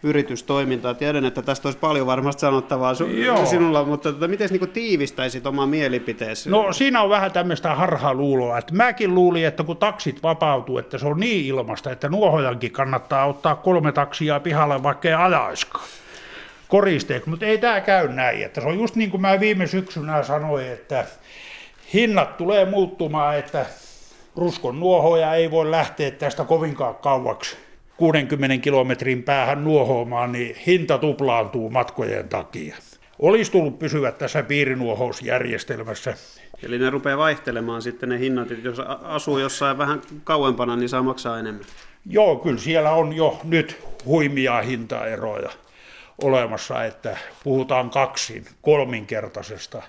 yritystoimintaa. 0.03 0.93
Tiedän, 0.93 1.25
että 1.25 1.41
tästä 1.41 1.67
olisi 1.67 1.79
paljon 1.79 2.07
varmasti 2.07 2.39
sanottavaa 2.39 2.93
su- 2.93 3.45
sinulla, 3.45 3.83
mutta 3.83 4.13
tota, 4.13 4.27
miten 4.27 4.49
niin 4.49 4.69
tiivistäisit 4.69 5.47
oman 5.47 5.69
mielipiteesi? 5.69 6.49
No 6.49 6.73
siinä 6.73 7.01
on 7.01 7.09
vähän 7.09 7.31
tämmöistä 7.31 7.75
harhaluuloa, 7.75 8.57
että 8.57 8.75
mäkin 8.75 9.15
luulin, 9.15 9.45
että 9.45 9.63
kun 9.63 9.77
taksit 9.77 10.23
vapautuu, 10.23 10.77
että 10.77 10.97
se 10.97 11.07
on 11.07 11.19
niin 11.19 11.45
ilmasta, 11.45 11.91
että 11.91 12.09
nuohojankin 12.09 12.71
kannattaa 12.71 13.25
ottaa 13.25 13.55
kolme 13.55 13.91
taksia 13.91 14.39
pihalle, 14.39 14.83
vaikka 14.83 15.07
ei 15.07 15.13
ajaiskaan 15.13 15.85
koristeeksi, 16.67 17.29
mutta 17.29 17.45
ei 17.45 17.57
tämä 17.57 17.81
käy 17.81 18.07
näin. 18.07 18.43
Että 18.43 18.61
se 18.61 18.67
on 18.67 18.79
just 18.79 18.95
niin 18.95 19.11
kuin 19.11 19.21
mä 19.21 19.39
viime 19.39 19.67
syksynä 19.67 20.23
sanoin, 20.23 20.67
että 20.67 21.05
hinnat 21.93 22.37
tulee 22.37 22.65
muuttumaan, 22.65 23.37
että 23.37 23.65
ruskon 24.35 24.79
nuohoja 24.79 25.35
ei 25.35 25.51
voi 25.51 25.71
lähteä 25.71 26.11
tästä 26.11 26.43
kovinkaan 26.43 26.95
kauaksi 26.95 27.57
60 28.01 28.57
kilometrin 28.57 29.23
päähän 29.23 29.63
nuohoamaan, 29.63 30.31
niin 30.31 30.55
hinta 30.67 30.97
tuplaantuu 30.97 31.69
matkojen 31.69 32.29
takia. 32.29 32.75
Olisi 33.19 33.51
tullut 33.51 33.79
pysyä 33.79 34.11
tässä 34.11 34.43
piirinuohousjärjestelmässä. 34.43 36.13
Eli 36.63 36.79
ne 36.79 36.89
rupeaa 36.89 37.17
vaihtelemaan 37.17 37.81
sitten 37.81 38.09
ne 38.09 38.19
hinnat, 38.19 38.51
että 38.51 38.67
jos 38.67 38.79
asuu 39.03 39.37
jossain 39.37 39.77
vähän 39.77 40.01
kauempana, 40.23 40.75
niin 40.75 40.89
saa 40.89 41.03
maksaa 41.03 41.39
enemmän. 41.39 41.65
Joo, 42.05 42.35
kyllä 42.35 42.57
siellä 42.57 42.91
on 42.91 43.13
jo 43.13 43.39
nyt 43.43 43.77
huimia 44.05 44.61
hintaeroja 44.61 45.49
olemassa, 46.21 46.83
että 46.83 47.17
puhutaan 47.43 47.89
kaksin, 47.89 48.45
kolminkertaisesta 48.61 49.81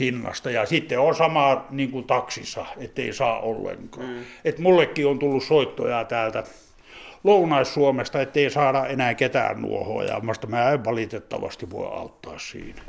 hinnasta. 0.00 0.50
Ja 0.50 0.66
sitten 0.66 1.00
on 1.00 1.14
sama 1.14 1.66
niin 1.70 1.90
kuin 1.90 2.04
taksissa, 2.04 2.66
ettei 2.78 3.12
saa 3.12 3.40
ollenkaan. 3.40 4.06
Mm. 4.06 4.24
Et 4.44 4.58
mullekin 4.58 5.06
on 5.06 5.18
tullut 5.18 5.44
soittoja 5.44 6.04
täältä 6.04 6.44
Lounais-Suomesta, 7.24 8.20
ettei 8.20 8.50
saada 8.50 8.86
enää 8.86 9.14
ketään 9.14 9.62
nuohoa, 9.62 10.20
mutta 10.22 10.46
mä 10.46 10.70
en 10.70 10.84
valitettavasti 10.84 11.70
voi 11.70 11.86
auttaa 11.86 12.38
siinä. 12.38 12.82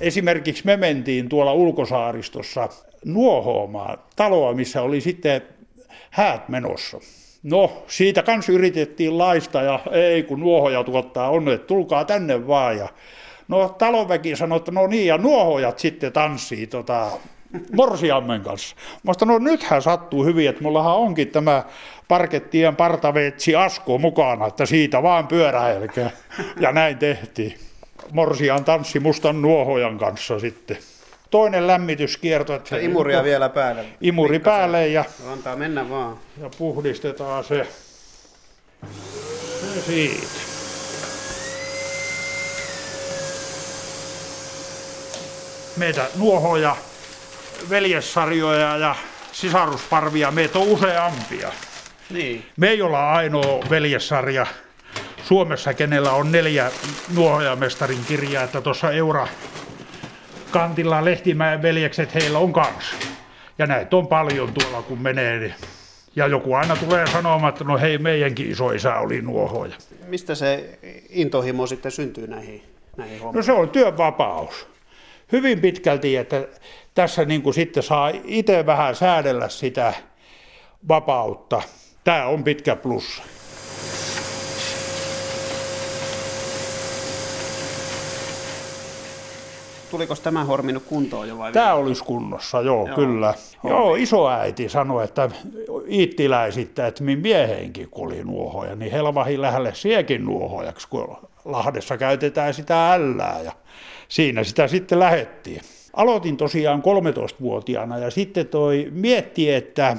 Esimerkiksi 0.00 0.66
me 0.66 0.76
mentiin 0.76 1.28
tuolla 1.28 1.52
ulkosaaristossa 1.52 2.68
nuohoamaan 3.04 3.98
taloa, 4.16 4.54
missä 4.54 4.82
oli 4.82 5.00
sitten 5.00 5.42
häät 6.10 6.48
menossa. 6.48 6.98
No, 7.44 7.84
siitä 7.86 8.22
kanssa 8.22 8.52
yritettiin 8.52 9.18
laista 9.18 9.62
ja 9.62 9.80
ei 9.90 10.22
kun 10.22 10.40
nuohoja 10.40 10.84
tuottaa 10.84 11.30
on, 11.30 11.48
että 11.48 11.66
tulkaa 11.66 12.04
tänne 12.04 12.46
vaan. 12.46 12.76
Ja, 12.76 12.88
no 13.48 13.68
talonväki 13.68 14.36
sanoi, 14.36 14.56
että 14.56 14.70
no 14.70 14.86
niin, 14.86 15.06
ja 15.06 15.18
nuohojat 15.18 15.78
sitten 15.78 16.12
tanssii 16.12 16.66
tota, 16.66 17.10
morsiammen 17.72 18.40
kanssa. 18.40 18.76
Mä 19.02 19.12
no 19.26 19.38
nythän 19.38 19.82
sattuu 19.82 20.24
hyvin, 20.24 20.48
että 20.48 20.62
mullahan 20.62 20.96
onkin 20.96 21.28
tämä 21.28 21.62
parkettien 22.08 22.76
partaveetsi 22.76 23.56
Asko 23.56 23.98
mukana, 23.98 24.46
että 24.46 24.66
siitä 24.66 25.02
vaan 25.02 25.26
pyöräilkää. 25.26 26.10
Ja 26.60 26.72
näin 26.72 26.98
tehtiin. 26.98 27.54
Morsian 28.12 28.64
tanssi 28.64 29.00
mustan 29.00 29.42
nuohojan 29.42 29.98
kanssa 29.98 30.38
sitten. 30.38 30.76
Toinen 31.34 31.66
lämmityskierto. 31.66 32.54
Että 32.54 32.68
se 32.68 32.82
imuria 32.82 33.24
vielä 33.24 33.48
päälle. 33.48 33.84
Imuri 34.00 34.38
Pikkasen. 34.38 34.58
päälle 34.60 34.88
ja, 34.88 35.04
Antaa 35.32 35.56
mennä 35.56 35.90
vaan. 35.90 36.16
ja 36.42 36.50
puhdistetaan 36.58 37.44
se, 37.44 37.66
se 39.74 39.82
siitä. 39.86 40.26
Meitä 45.76 46.06
nuohoja, 46.18 46.76
veljessarjoja 47.70 48.76
ja 48.76 48.94
sisarusparvia, 49.32 50.30
meitä 50.30 50.58
on 50.58 50.68
useampia. 50.68 51.52
Niin. 52.10 52.46
Me 52.56 52.68
ei 52.68 52.82
olla 52.82 53.12
ainoa 53.12 53.60
veljessarja 53.70 54.46
Suomessa, 55.24 55.74
kenellä 55.74 56.12
on 56.12 56.32
neljä 56.32 56.70
nuohojamestarin 57.14 58.04
kirjaa, 58.08 58.44
että 58.44 58.60
tuossa 58.60 58.92
Eura 58.92 59.28
kantilla 60.54 61.04
Lehtimäen 61.04 61.62
veljekset 61.62 62.14
heillä 62.14 62.38
on 62.38 62.52
kanssa. 62.52 62.96
Ja 63.58 63.66
näitä 63.66 63.96
on 63.96 64.06
paljon 64.06 64.52
tuolla 64.52 64.82
kun 64.82 65.02
menee. 65.02 65.38
Niin- 65.38 65.54
ja 66.16 66.26
joku 66.26 66.54
aina 66.54 66.76
tulee 66.76 67.06
sanomaan, 67.06 67.48
että 67.52 67.64
no 67.64 67.78
hei, 67.78 67.98
meidänkin 67.98 68.50
isoisä 68.50 68.94
oli 68.94 69.22
nuohoja. 69.22 69.74
Mistä 70.06 70.34
se 70.34 70.78
intohimo 71.10 71.66
sitten 71.66 71.92
syntyy 71.92 72.26
näihin, 72.26 72.62
näihin 72.96 73.20
hommiin? 73.20 73.36
No 73.36 73.42
se 73.42 73.52
on 73.52 73.68
työvapaus. 73.68 74.68
Hyvin 75.32 75.60
pitkälti, 75.60 76.16
että 76.16 76.46
tässä 76.94 77.24
niin 77.24 77.42
kuin 77.42 77.54
sitten 77.54 77.82
saa 77.82 78.10
itse 78.24 78.66
vähän 78.66 78.94
säädellä 78.94 79.48
sitä 79.48 79.94
vapautta. 80.88 81.62
Tämä 82.04 82.26
on 82.26 82.44
pitkä 82.44 82.76
plussa. 82.76 83.22
Tuliko 89.94 90.14
tämä 90.14 90.44
hormi 90.44 90.72
nyt 90.72 90.82
kuntoon 90.82 91.28
jo 91.28 91.38
vai? 91.38 91.52
Tämä 91.52 91.74
olisi 91.74 92.04
kunnossa, 92.04 92.60
joo, 92.60 92.86
joo. 92.86 92.96
kyllä. 92.96 93.34
Hormi. 93.62 93.76
Joo, 93.76 93.94
isoäiti 93.94 94.68
sanoi, 94.68 95.04
että 95.04 95.30
iittiläisittä, 95.88 96.86
että 96.86 97.04
minun 97.04 97.22
mieheenkin 97.22 97.90
kun 97.90 98.06
oli 98.06 98.24
nuohoja, 98.24 98.76
niin 98.76 98.92
helvahin 98.92 99.42
lähelle 99.42 99.74
siekin 99.74 100.24
nuohojaksi, 100.24 100.88
kun 100.88 101.16
Lahdessa 101.44 101.96
käytetään 101.96 102.54
sitä 102.54 102.92
ällää 102.92 103.40
ja 103.40 103.52
siinä 104.08 104.44
sitä 104.44 104.68
sitten 104.68 104.98
lähettiin. 104.98 105.60
Aloitin 105.92 106.36
tosiaan 106.36 106.82
13-vuotiaana 106.82 107.98
ja 107.98 108.10
sitten 108.10 108.48
toi 108.48 108.88
mietti, 108.90 109.52
että 109.52 109.96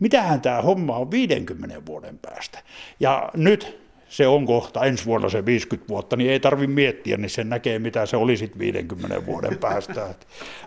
mitähän 0.00 0.40
tämä 0.40 0.62
homma 0.62 0.96
on 0.96 1.10
50 1.10 1.86
vuoden 1.86 2.18
päästä. 2.18 2.58
Ja 3.00 3.30
nyt 3.36 3.85
se 4.08 4.26
on 4.26 4.46
kohta 4.46 4.84
ensi 4.84 5.04
vuonna 5.04 5.28
se 5.28 5.44
50 5.44 5.88
vuotta, 5.88 6.16
niin 6.16 6.30
ei 6.30 6.40
tarvitse 6.40 6.74
miettiä, 6.74 7.16
niin 7.16 7.30
sen 7.30 7.48
näkee 7.48 7.78
mitä 7.78 8.06
se 8.06 8.16
oli 8.16 8.36
sitten 8.36 8.58
50 8.58 9.26
vuoden 9.26 9.58
päästä. 9.58 10.14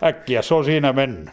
Äkkiä 0.04 0.42
se 0.42 0.54
on 0.54 0.66
siinä 0.66 0.94
mennyt. 0.94 1.30